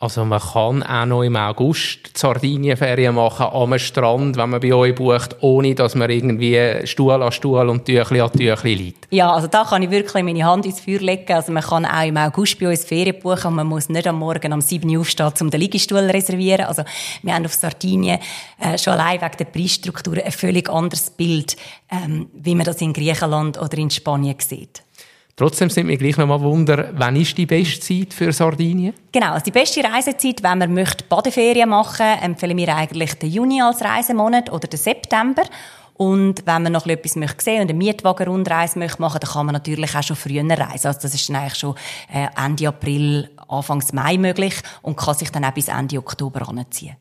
Also 0.00 0.24
man 0.24 0.38
kann 0.38 0.84
auch 0.84 1.06
noch 1.06 1.22
im 1.24 1.34
August 1.34 2.16
Sardinienferien 2.16 3.16
machen 3.16 3.46
am 3.46 3.76
Strand, 3.80 4.36
wenn 4.36 4.50
man 4.50 4.60
bei 4.60 4.72
euch 4.72 4.94
bucht, 4.94 5.34
ohne 5.40 5.74
dass 5.74 5.96
man 5.96 6.08
irgendwie 6.08 6.86
Stuhl 6.86 7.20
an 7.20 7.32
Stuhl 7.32 7.68
und 7.68 7.84
Tüchli 7.84 8.20
an 8.20 8.30
Tüchli 8.30 8.74
liegt. 8.74 9.08
Ja, 9.10 9.32
also 9.32 9.48
da 9.48 9.64
kann 9.64 9.82
ich 9.82 9.90
wirklich 9.90 10.22
meine 10.22 10.44
Hand 10.44 10.66
ins 10.66 10.78
Feuer 10.78 11.00
legen. 11.00 11.32
Also 11.32 11.50
man 11.50 11.64
kann 11.64 11.84
auch 11.84 12.06
im 12.06 12.16
August 12.16 12.60
bei 12.60 12.68
uns 12.68 12.84
Ferien 12.84 13.18
buchen 13.18 13.48
und 13.48 13.54
man 13.54 13.66
muss 13.66 13.88
nicht 13.88 14.06
am 14.06 14.20
Morgen 14.20 14.52
um 14.52 14.60
7 14.60 14.88
Uhr 14.88 15.00
aufstehen, 15.00 15.32
um 15.40 15.50
den 15.50 15.60
Liegestuhl 15.60 16.06
zu 16.06 16.14
reservieren. 16.14 16.66
Also 16.66 16.84
wir 17.24 17.34
haben 17.34 17.44
auf 17.44 17.54
Sardinien 17.54 18.20
äh, 18.60 18.78
schon 18.78 18.92
allein 18.92 19.20
wegen 19.20 19.36
der 19.36 19.44
Preisstruktur 19.46 20.18
ein 20.24 20.30
völlig 20.30 20.70
anderes 20.70 21.10
Bild, 21.10 21.56
ähm, 21.90 22.28
wie 22.34 22.54
man 22.54 22.64
das 22.64 22.80
in 22.80 22.92
Griechenland 22.92 23.60
oder 23.60 23.76
in 23.78 23.90
Spanien 23.90 24.36
sieht. 24.38 24.84
Trotzdem 25.38 25.70
sind 25.70 25.86
wir 25.86 25.96
gleich 25.96 26.16
noch 26.16 26.26
mal 26.26 26.40
wunder, 26.40 26.90
wann 26.94 27.14
ist 27.14 27.38
die 27.38 27.46
beste 27.46 27.78
Zeit 27.78 28.12
für 28.12 28.32
Sardinien? 28.32 28.92
Genau, 29.12 29.34
also 29.34 29.44
die 29.44 29.52
beste 29.52 29.84
Reisezeit, 29.84 30.42
wenn 30.42 30.58
man 30.58 30.74
möchte 30.74 31.04
Badeferien 31.04 31.68
machen, 31.68 32.06
empfehlen 32.20 32.56
wir 32.56 32.74
eigentlich 32.74 33.14
den 33.14 33.30
Juni 33.30 33.62
als 33.62 33.80
Reisemonat 33.80 34.50
oder 34.50 34.66
den 34.66 34.80
September. 34.80 35.42
Und 35.94 36.44
wenn 36.44 36.64
man 36.64 36.72
noch 36.72 36.86
etwas 36.86 37.14
möchte 37.14 37.44
sehen 37.44 37.62
und 37.62 37.70
eine 37.70 37.78
Mietwagenrundreise 37.78 38.80
möchte 38.80 39.00
machen, 39.00 39.20
dann 39.20 39.30
kann 39.30 39.46
man 39.46 39.52
natürlich 39.52 39.94
auch 39.94 40.02
schon 40.02 40.16
früher 40.16 40.42
reisen. 40.42 40.88
Also 40.88 41.00
das 41.02 41.14
ist 41.14 41.28
dann 41.28 41.36
eigentlich 41.36 41.54
schon 41.54 41.76
äh, 42.12 42.26
Ende 42.36 42.66
April, 42.66 43.30
Anfang 43.46 43.80
Mai 43.92 44.18
möglich 44.18 44.54
und 44.82 44.96
kann 44.96 45.14
sich 45.14 45.30
dann 45.30 45.44
auch 45.44 45.52
bis 45.52 45.68
Ende 45.68 45.98
Oktober 45.98 46.48
anziehen. 46.48 46.96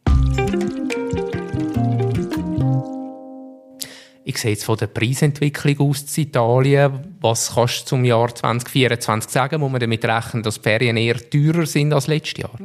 Ich 4.29 4.37
sehe 4.39 4.51
jetzt 4.51 4.65
von 4.65 4.75
der 4.75 4.87
Preisentwicklung 4.87 5.89
aus 5.89 6.17
in 6.17 6.23
Italien. 6.23 7.16
Was 7.19 7.55
kannst 7.55 7.81
du 7.81 7.85
zum 7.85 8.05
Jahr 8.05 8.33
2024 8.33 9.31
sagen? 9.31 9.59
Muss 9.59 9.71
man 9.71 9.81
damit 9.81 10.05
rechnen, 10.05 10.43
dass 10.43 10.55
die 10.55 10.61
Ferien 10.61 10.97
eher 10.97 11.17
teurer 11.29 11.65
sind 11.65 11.93
als 11.93 12.07
letztes 12.07 12.43
Jahr? 12.43 12.55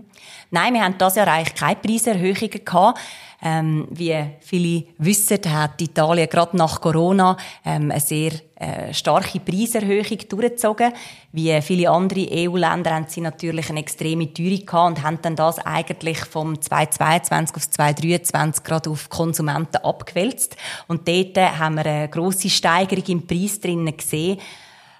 Nein, 0.50 0.74
wir 0.74 0.84
haben 0.84 0.98
das 0.98 1.14
Jahr 1.14 1.28
eigentlich 1.28 1.54
keine 1.54 1.76
Preiserhöhungen 1.76 2.64
gehabt. 2.64 3.00
Ähm, 3.44 3.88
wie 3.90 4.14
viele 4.40 4.84
wissen, 4.98 5.40
hat 5.48 5.80
Italien 5.82 6.28
gerade 6.28 6.56
nach 6.56 6.80
Corona 6.80 7.36
ähm, 7.64 7.90
eine 7.90 7.98
sehr 7.98 8.32
äh, 8.54 8.94
starke 8.94 9.40
Preiserhöhung 9.40 10.18
durchgezogen. 10.28 10.92
Wie 11.32 11.60
viele 11.60 11.90
andere 11.90 12.28
EU-Länder 12.30 12.94
haben 12.94 13.06
sie 13.08 13.20
natürlich 13.20 13.68
eine 13.68 13.80
extreme 13.80 14.32
Teuerung 14.32 14.64
gehabt 14.64 14.98
und 14.98 15.02
haben 15.02 15.18
dann 15.22 15.34
das 15.34 15.58
eigentlich 15.58 16.18
vom 16.18 16.60
2022 16.60 17.56
auf 17.56 17.70
2023 17.70 18.62
gerade 18.62 18.90
auf 18.90 19.08
Konsumenten 19.10 19.78
abgewälzt. 19.78 20.56
Und 20.86 21.08
dort 21.08 21.36
haben 21.36 21.74
wir 21.74 21.86
eine 21.86 22.08
grosse 22.08 22.48
Steigerung 22.48 23.04
im 23.08 23.26
Preis 23.26 23.58
drinnen 23.58 23.96
gesehen. 23.96 24.38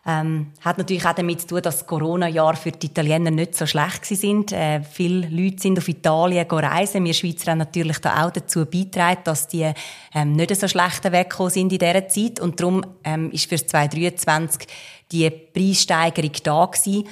Ähm, 0.04 0.48
hat 0.60 0.78
natürlich 0.78 1.06
auch 1.06 1.14
damit 1.14 1.42
zu 1.42 1.46
tun, 1.46 1.62
dass 1.62 1.78
das 1.78 1.86
Corona-Jahr 1.86 2.56
für 2.56 2.72
die 2.72 2.86
Italiener 2.86 3.30
nicht 3.30 3.54
so 3.54 3.66
schlecht 3.66 4.04
sind. 4.04 4.50
Äh, 4.50 4.82
viele 4.82 5.28
Leute 5.28 5.62
sind 5.62 5.78
auf 5.78 5.86
Italien 5.86 6.44
reisen. 6.48 7.04
Wir 7.04 7.14
Schweizer 7.14 7.52
haben 7.52 7.58
natürlich 7.58 7.98
da 7.98 8.24
auch 8.24 8.32
dazu 8.32 8.66
beigetragen, 8.66 9.20
dass 9.22 9.46
die 9.46 9.70
ähm, 10.12 10.32
nicht 10.32 10.56
so 10.56 10.66
schlecht 10.66 11.04
weggekommen 11.04 11.52
sind 11.52 11.72
in 11.72 11.78
dieser 11.78 12.08
Zeit. 12.08 12.40
Und 12.40 12.58
darum 12.58 12.84
ähm, 13.04 13.30
ist 13.30 13.48
für 13.48 13.64
2023 13.64 14.66
die 15.12 15.30
Preissteigerung 15.30 16.32
da 16.42 16.66
gewesen. 16.66 17.04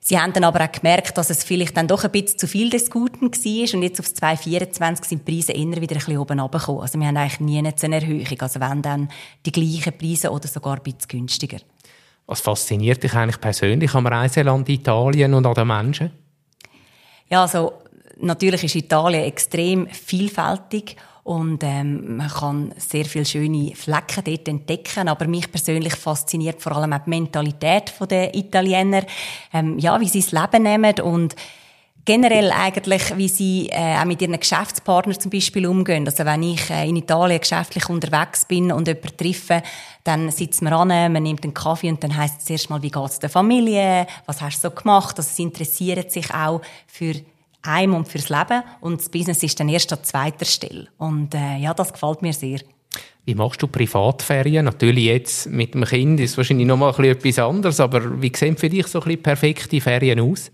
Sie 0.00 0.20
haben 0.20 0.32
dann 0.34 0.44
aber 0.44 0.62
auch 0.62 0.70
gemerkt, 0.70 1.16
dass 1.18 1.30
es 1.30 1.42
vielleicht 1.42 1.76
dann 1.76 1.88
doch 1.88 2.04
ein 2.04 2.12
bisschen 2.12 2.38
zu 2.38 2.46
viel 2.46 2.68
des 2.70 2.90
Guten 2.90 3.32
war. 3.32 3.74
Und 3.74 3.82
jetzt 3.82 3.98
auf 3.98 4.12
2024 4.12 5.04
sind 5.04 5.26
die 5.26 5.32
Preise 5.32 5.52
immer 5.52 5.80
wieder 5.80 5.96
ein 5.96 5.98
bisschen 5.98 6.18
oben 6.18 6.38
runtergekommen. 6.38 6.82
Also 6.82 7.00
wir 7.00 7.06
haben 7.08 7.16
eigentlich 7.16 7.40
nie 7.40 7.58
eine 7.58 7.74
Erhöhung. 7.74 8.40
Also 8.40 8.60
wenn 8.60 8.82
dann 8.82 9.08
die 9.46 9.52
gleichen 9.52 9.96
Preise 9.98 10.30
oder 10.30 10.46
sogar 10.46 10.76
ein 10.76 10.82
bisschen 10.82 11.08
günstiger. 11.08 11.58
Was 12.26 12.40
fasziniert 12.40 13.02
dich 13.02 13.14
eigentlich 13.14 13.40
persönlich 13.40 13.94
am 13.94 14.06
Reiseland 14.06 14.68
Italien 14.68 15.34
und 15.34 15.46
an 15.46 15.54
den 15.54 15.66
Menschen? 15.66 16.10
Ja, 17.28 17.42
also 17.42 17.72
natürlich 18.18 18.64
ist 18.64 18.74
Italien 18.74 19.24
extrem 19.24 19.88
vielfältig 19.88 20.96
und 21.26 21.64
ähm, 21.64 22.18
man 22.18 22.28
kann 22.28 22.74
sehr 22.76 23.04
viele 23.04 23.24
schöne 23.24 23.74
Flecken 23.74 24.22
dort 24.24 24.46
entdecken. 24.46 25.08
Aber 25.08 25.26
mich 25.26 25.50
persönlich 25.50 25.94
fasziniert 25.96 26.62
vor 26.62 26.76
allem 26.76 26.92
auch 26.92 27.04
die 27.04 27.10
Mentalität 27.10 27.92
der 28.08 28.32
Italiener, 28.32 29.02
ähm, 29.52 29.76
ja, 29.78 30.00
wie 30.00 30.08
sie 30.08 30.20
das 30.20 30.30
Leben 30.30 30.62
nehmen 30.62 31.00
und 31.00 31.34
generell 32.06 32.50
eigentlich, 32.52 33.16
wie 33.16 33.28
sie 33.28 33.68
äh, 33.68 33.98
auch 33.98 34.04
mit 34.06 34.22
ihren 34.22 34.38
Geschäftspartnern 34.38 35.20
zum 35.20 35.30
Beispiel 35.30 35.66
umgehen. 35.66 36.06
Also 36.06 36.24
wenn 36.24 36.42
ich 36.44 36.70
äh, 36.70 36.88
in 36.88 36.96
Italien 36.96 37.40
geschäftlich 37.40 37.88
unterwegs 37.90 38.46
bin 38.46 38.72
und 38.72 38.88
jemanden 38.88 39.16
treffe, 39.16 39.62
dann 40.04 40.30
sitzt 40.30 40.62
man 40.62 40.72
an, 40.72 41.12
man 41.12 41.22
nimmt 41.22 41.42
einen 41.42 41.52
Kaffee 41.52 41.90
und 41.90 42.02
dann 42.02 42.16
heißt 42.16 42.38
es 42.38 42.44
zuerst 42.46 42.70
mal, 42.70 42.80
wie 42.82 42.90
geht's 42.90 43.18
der 43.18 43.28
Familie, 43.28 44.06
was 44.24 44.40
hast 44.40 44.64
du 44.64 44.68
so 44.68 44.74
gemacht? 44.74 45.18
Also 45.18 45.28
sie 45.34 45.42
interessieren 45.42 46.08
sich 46.08 46.32
auch 46.32 46.62
für 46.86 47.14
einem 47.62 47.94
und 47.94 48.08
fürs 48.08 48.28
Leben 48.28 48.62
und 48.80 49.00
das 49.00 49.08
Business 49.08 49.42
ist 49.42 49.58
dann 49.58 49.68
erst 49.68 49.92
an 49.92 50.04
zweiter 50.04 50.44
Stelle. 50.44 50.86
Und 50.98 51.34
äh, 51.34 51.58
ja, 51.58 51.74
das 51.74 51.92
gefällt 51.92 52.22
mir 52.22 52.32
sehr. 52.32 52.60
Wie 53.24 53.34
machst 53.34 53.60
du 53.60 53.66
Privatferien? 53.66 54.64
Natürlich 54.64 55.06
jetzt 55.06 55.48
mit 55.48 55.74
dem 55.74 55.84
Kind 55.84 56.20
ist 56.20 56.36
wahrscheinlich 56.36 56.68
noch 56.68 56.76
mal 56.76 57.04
etwas 57.04 57.40
anderes, 57.40 57.80
aber 57.80 58.22
wie 58.22 58.32
sehen 58.34 58.56
für 58.56 58.68
dich 58.68 58.86
so 58.86 59.00
ein 59.00 59.04
bisschen 59.04 59.22
perfekte 59.22 59.80
Ferien 59.80 60.20
aus? 60.20 60.52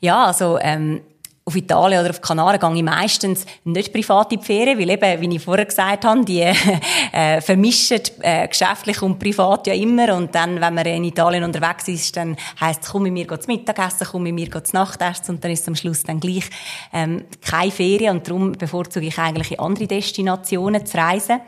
Ja, 0.00 0.26
also 0.26 0.58
ähm, 0.60 1.00
auf 1.46 1.56
Italien 1.56 2.00
oder 2.00 2.10
auf 2.10 2.22
Kanaren 2.22 2.58
gehe 2.58 2.76
ich 2.76 2.82
meistens 2.82 3.44
nicht 3.64 3.92
privat 3.92 4.32
in 4.32 4.40
die 4.40 4.44
Ferien, 4.44 4.78
weil 4.78 4.90
eben, 4.90 5.20
wie 5.20 5.36
ich 5.36 5.42
vorher 5.42 5.66
gesagt 5.66 6.04
habe, 6.04 6.24
die 6.24 6.40
äh, 7.12 7.40
vermischen 7.42 8.00
äh, 8.22 8.48
geschäftlich 8.48 9.02
und 9.02 9.18
privat 9.18 9.66
ja 9.66 9.74
immer. 9.74 10.14
Und 10.16 10.34
dann, 10.34 10.58
wenn 10.58 10.74
man 10.74 10.86
in 10.86 11.04
Italien 11.04 11.44
unterwegs 11.44 11.88
ist, 11.88 12.16
dann 12.16 12.36
heisst 12.60 12.84
es, 12.84 12.90
komm 12.90 13.02
mit 13.02 13.12
mir 13.12 13.28
zum 13.28 13.54
Mittagessen, 13.54 14.06
komm 14.10 14.22
mit 14.22 14.34
mir 14.34 14.50
zum 14.50 14.62
Nachtessen 14.72 15.34
und 15.34 15.44
dann 15.44 15.50
ist 15.50 15.60
es 15.60 15.68
am 15.68 15.76
Schluss 15.76 16.02
dann 16.02 16.18
gleich 16.18 16.48
ähm, 16.94 17.24
keine 17.42 17.70
Ferien. 17.70 18.16
Und 18.16 18.26
darum 18.26 18.52
bevorzuge 18.52 19.06
ich 19.06 19.18
eigentlich 19.18 19.52
in 19.52 19.58
andere 19.58 19.86
Destinationen 19.86 20.86
zu 20.86 20.96
reisen. 20.96 21.40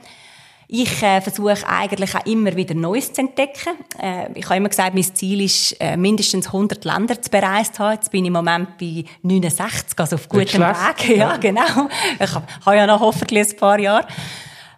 Ich 0.68 1.00
äh, 1.00 1.20
versuche 1.20 1.56
eigentlich 1.68 2.14
auch 2.16 2.26
immer 2.26 2.56
wieder 2.56 2.74
Neues 2.74 3.12
zu 3.12 3.20
entdecken. 3.20 3.74
Äh, 4.02 4.32
ich 4.34 4.46
habe 4.46 4.56
immer 4.56 4.68
gesagt, 4.68 4.94
mein 4.94 5.04
Ziel 5.04 5.42
ist, 5.42 5.76
äh, 5.80 5.96
mindestens 5.96 6.46
100 6.46 6.84
Länder 6.84 7.22
zu 7.22 7.30
bereist 7.30 7.78
haben. 7.78 7.94
Jetzt 7.94 8.10
bin 8.10 8.24
ich 8.24 8.28
im 8.28 8.32
Moment 8.32 8.76
bei 8.76 9.04
69, 9.22 9.98
also 9.98 10.16
auf 10.16 10.28
gutem 10.28 10.60
Weg. 10.60 10.76
Ja, 11.08 11.14
ja, 11.14 11.36
genau. 11.36 11.88
Ich 12.18 12.34
habe 12.34 12.46
hab 12.64 12.74
ja 12.74 12.86
noch 12.86 13.00
hoffentlich 13.00 13.48
ein 13.50 13.56
paar 13.56 13.78
Jahre. 13.78 14.06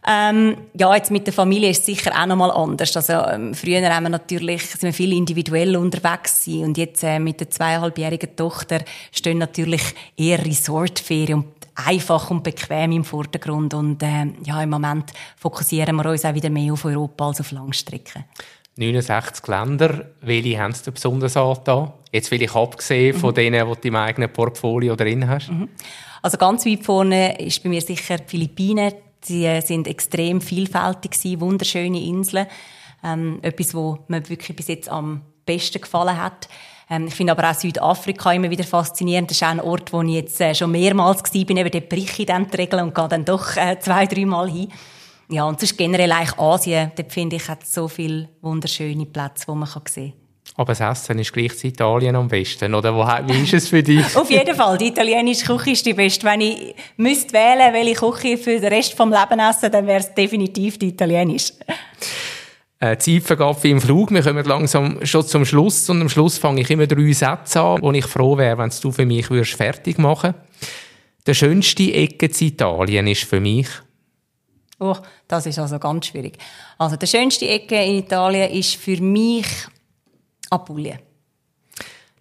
Ähm, 0.06 0.56
ja, 0.74 0.94
jetzt 0.94 1.10
mit 1.10 1.26
der 1.26 1.34
Familie 1.34 1.70
ist 1.70 1.80
es 1.80 1.86
sicher 1.86 2.12
auch 2.18 2.26
noch 2.26 2.36
mal 2.36 2.50
anders. 2.50 2.96
Also, 2.96 3.12
ähm, 3.12 3.54
früher 3.54 3.82
haben 3.88 4.04
wir 4.04 4.10
natürlich, 4.10 4.64
sind 4.66 4.82
wir 4.82 4.92
viel 4.92 5.12
individuell 5.12 5.76
unterwegs 5.76 6.44
gewesen. 6.44 6.64
und 6.64 6.78
jetzt 6.78 7.02
äh, 7.02 7.18
mit 7.18 7.40
der 7.40 7.50
zweieinhalbjährigen 7.50 8.34
Tochter 8.36 8.80
stehen 9.12 9.38
natürlich 9.38 9.82
eher 10.16 10.44
Resortferien 10.44 11.40
und 11.40 11.57
einfach 11.86 12.30
und 12.30 12.42
bequem 12.42 12.92
im 12.92 13.04
Vordergrund. 13.04 13.74
Und 13.74 14.02
äh, 14.02 14.26
ja, 14.44 14.62
im 14.62 14.70
Moment 14.70 15.12
fokussieren 15.36 15.96
wir 15.96 16.06
uns 16.06 16.24
auch 16.24 16.34
wieder 16.34 16.50
mehr 16.50 16.72
auf 16.72 16.84
Europa 16.84 17.28
als 17.28 17.40
auf 17.40 17.52
Langstrecken. 17.52 18.24
69 18.76 19.46
Länder, 19.48 20.06
welche 20.20 20.58
haben 20.58 20.72
Sie 20.72 20.90
besonders 20.90 21.36
angetan? 21.36 21.92
Jetzt 22.12 22.30
will 22.30 22.42
ich 22.42 22.54
abgesehen 22.54 23.18
von 23.18 23.30
mhm. 23.30 23.34
denen, 23.34 23.68
die 23.68 23.80
du 23.80 23.88
im 23.88 23.96
eigenen 23.96 24.32
Portfolio 24.32 24.94
drin 24.94 25.28
hast. 25.28 25.50
Mhm. 25.50 25.68
Also 26.22 26.38
ganz 26.38 26.64
weit 26.64 26.84
vorne 26.84 27.40
ist 27.40 27.62
bei 27.62 27.68
mir 27.68 27.80
sicher 27.80 28.18
die 28.18 28.28
Philippinen. 28.28 28.92
Sie 29.20 29.44
äh, 29.44 29.60
sind 29.60 29.88
extrem 29.88 30.40
vielfältig 30.40 31.12
gewesen, 31.12 31.40
wunderschöne 31.40 32.00
Inseln. 32.00 32.46
Ähm, 33.04 33.38
etwas, 33.42 33.74
was 33.74 33.98
mir 34.08 34.28
wirklich 34.28 34.56
bis 34.56 34.68
jetzt 34.68 34.88
am 34.88 35.22
besten 35.44 35.80
gefallen 35.80 36.20
hat. 36.20 36.48
Ähm, 36.90 37.06
ich 37.06 37.14
finde 37.14 37.32
aber 37.32 37.50
auch 37.50 37.54
Südafrika 37.54 38.32
immer 38.32 38.50
wieder 38.50 38.64
faszinierend. 38.64 39.30
Das 39.30 39.36
ist 39.36 39.42
auch 39.42 39.48
ein 39.48 39.60
Ort, 39.60 39.92
wo 39.92 40.02
ich 40.02 40.14
jetzt 40.14 40.40
äh, 40.40 40.54
schon 40.54 40.70
mehrmals 40.70 41.22
war, 41.22 41.44
bin 41.44 41.56
eben 41.56 41.70
dort 41.70 41.88
briche 41.88 42.22
ich 42.22 42.26
dann 42.26 42.50
die 42.50 42.56
Regeln 42.56 42.84
und 42.84 42.94
gehe 42.94 43.08
dann 43.08 43.24
doch 43.24 43.56
äh, 43.56 43.78
zwei, 43.78 44.06
dreimal 44.06 44.50
hin. 44.50 44.68
Ja, 45.30 45.44
und 45.44 45.60
sonst 45.60 45.76
generell 45.76 46.10
eigentlich 46.10 46.38
Asien, 46.38 46.92
dort 46.96 47.12
finde 47.12 47.36
ich, 47.36 47.48
hat 47.48 47.66
so 47.66 47.86
viele 47.86 48.30
wunderschöne 48.40 49.04
Plätze, 49.04 49.46
wo 49.48 49.54
man 49.54 49.68
sehen 49.68 49.82
kann. 49.84 50.12
Aber 50.56 50.72
das 50.74 50.80
Essen 50.80 51.18
ist 51.18 51.32
gleich 51.32 51.62
in 51.62 51.70
Italien 51.70 52.16
am 52.16 52.26
besten, 52.26 52.74
oder? 52.74 52.96
wie 53.28 53.42
ist 53.42 53.52
es 53.52 53.68
für 53.68 53.82
dich? 53.82 54.04
Auf 54.16 54.30
jeden 54.30 54.56
Fall. 54.56 54.78
Die 54.78 54.88
italienische 54.88 55.44
Küche 55.44 55.70
ist 55.70 55.86
die 55.86 55.94
beste. 55.94 56.26
Wenn 56.26 56.40
ich 56.40 56.74
müsste 56.96 57.32
wählen, 57.34 57.72
welche 57.72 57.94
Küche 57.94 58.38
für 58.38 58.58
den 58.58 58.72
Rest 58.72 58.98
des 58.98 58.98
Lebens 58.98 59.56
essen, 59.56 59.70
dann 59.70 59.86
wäre 59.86 60.00
es 60.00 60.12
definitiv 60.14 60.78
die 60.78 60.88
italienische 60.88 61.52
äh, 62.80 62.96
Zeitvergabe 62.96 63.68
im 63.68 63.80
Flug. 63.80 64.10
Wir 64.10 64.22
kommen 64.22 64.44
langsam 64.44 65.04
schon 65.04 65.26
zum 65.26 65.44
Schluss 65.44 65.88
und 65.90 66.00
am 66.00 66.08
Schluss 66.08 66.38
fange 66.38 66.60
ich 66.60 66.70
immer 66.70 66.86
drei 66.86 67.12
Sätze 67.12 67.60
an, 67.60 67.82
wo 67.82 67.92
ich 67.92 68.06
froh 68.06 68.36
wäre, 68.36 68.58
wenn 68.58 68.70
du 68.80 68.92
für 68.92 69.06
mich 69.06 69.30
würdest 69.30 69.54
fertig 69.54 69.98
machen 69.98 70.34
Der 71.26 71.34
schönste 71.34 71.92
Ecke 71.92 72.26
in 72.26 72.46
Italien 72.48 73.06
ist 73.06 73.24
für 73.24 73.40
mich? 73.40 73.68
Oh, 74.80 74.96
das 75.26 75.46
ist 75.46 75.58
also 75.58 75.78
ganz 75.78 76.06
schwierig. 76.06 76.38
Also, 76.78 76.96
der 76.96 77.08
schönste 77.08 77.48
Ecke 77.48 77.82
in 77.82 77.98
Italien 77.98 78.50
ist 78.52 78.76
für 78.76 79.00
mich 79.00 79.46
Apulien. 80.50 81.00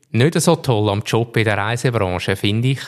Nicht 0.09 0.41
so 0.41 0.55
toll 0.55 0.89
am 0.89 1.03
Job 1.05 1.37
in 1.37 1.45
der 1.45 1.57
Reisebranche, 1.57 2.35
finde 2.35 2.69
ich. 2.69 2.79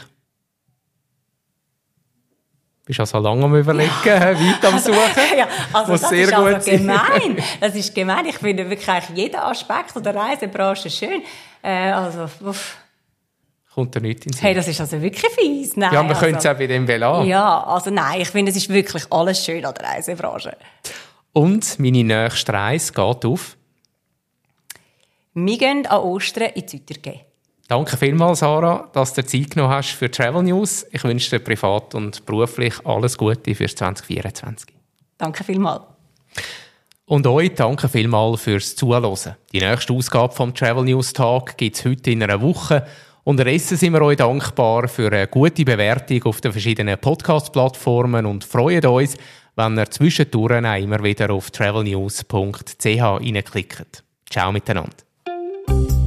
Bist 2.90 3.02
also 3.02 3.20
lange 3.20 3.46
am 3.46 3.56
überlegen, 3.56 3.92
ja. 4.04 4.20
weit 4.20 4.66
am 4.66 4.80
Suchen. 4.80 4.98
ja, 5.38 5.48
also 5.72 5.92
das 5.92 6.12
ist 6.12 6.34
also 6.34 6.72
gemein. 6.72 7.38
Das 7.60 7.76
ist 7.76 7.94
gemein. 7.94 8.26
Ich 8.26 8.40
finde 8.40 8.68
wirklich 8.68 9.04
jeden 9.14 9.36
Aspekt 9.36 9.94
der 10.04 10.16
Reisebranche 10.16 10.90
schön. 10.90 11.22
Äh, 11.62 11.92
also, 11.92 12.28
uff. 12.44 12.78
Kommt 13.76 13.96
da 13.96 14.00
nichts 14.00 14.26
in 14.26 14.32
Hey, 14.42 14.56
das 14.56 14.68
ist 14.68 14.82
also 14.82 15.00
wirklich 15.00 15.32
fies. 15.34 15.78
Nein, 15.78 15.94
ja, 15.94 16.02
man 16.02 16.14
also, 16.14 16.22
könnte 16.22 16.40
es 16.40 16.46
auch 16.48 16.58
bei 16.58 16.66
dem 16.66 16.88
belassen. 16.88 17.28
Ja, 17.28 17.64
also 17.64 17.92
nein, 17.92 18.22
ich 18.22 18.30
finde, 18.30 18.50
es 18.50 18.58
ist 18.58 18.70
wirklich 18.70 19.04
alles 19.12 19.46
schön 19.46 19.64
an 19.64 19.76
der 19.76 19.88
Reisebranche. 19.88 20.58
Und 21.32 21.78
meine 21.78 22.04
nächste 22.04 22.54
Reise 22.54 22.92
geht 22.92 23.24
auf? 23.24 23.56
Wir 25.36 25.58
gehen 25.60 25.86
an 25.86 26.00
Ostern 26.00 26.50
in 26.56 26.68
Zütergehen. 26.68 27.22
Danke 27.70 27.98
vielmals, 27.98 28.40
Sarah, 28.40 28.90
dass 28.94 29.14
du 29.14 29.24
Zeit 29.24 29.52
genommen 29.52 29.72
hast 29.72 29.92
für 29.92 30.10
Travel 30.10 30.42
News. 30.42 30.88
Ich 30.92 31.04
wünsche 31.04 31.30
dir 31.30 31.40
privat 31.44 31.94
und 31.94 32.26
beruflich 32.26 32.74
alles 32.84 33.16
Gute 33.16 33.54
für 33.54 33.68
2024. 33.68 34.74
Danke 35.20 35.44
vielmals. 35.44 35.84
Und 37.06 37.28
euch 37.28 37.54
danke 37.54 37.88
vielmals 37.88 38.42
fürs 38.42 38.76
Zuhören. 38.76 39.36
Die 39.54 39.60
nächste 39.60 39.94
Ausgabe 39.94 40.34
vom 40.34 40.56
Travel 40.56 40.84
News 40.84 41.14
Tag 41.14 41.58
gibt 41.58 41.76
es 41.76 41.86
heute 41.86 42.10
in 42.10 42.24
einer 42.24 42.42
Woche. 42.42 42.88
Unterdessen 43.24 43.78
sind 43.78 43.94
wir 43.94 44.02
euch 44.02 44.18
dankbar 44.18 44.88
für 44.88 45.12
eine 45.12 45.28
gute 45.28 45.64
Bewertung 45.64 46.24
auf 46.24 46.42
den 46.42 46.52
verschiedenen 46.52 46.98
Podcast-Plattformen 46.98 48.26
und 48.26 48.46
freuen 48.46 48.84
uns, 48.88 49.16
wenn 49.56 49.78
ihr 49.78 49.92
zwischendurch 49.92 50.66
auch 50.66 50.76
immer 50.76 51.04
wieder 51.04 51.30
auf 51.30 51.52
travelnews.ch 51.52 52.84
reinklickt. 52.84 54.04
Ciao 54.28 54.52
miteinander. 54.52 55.99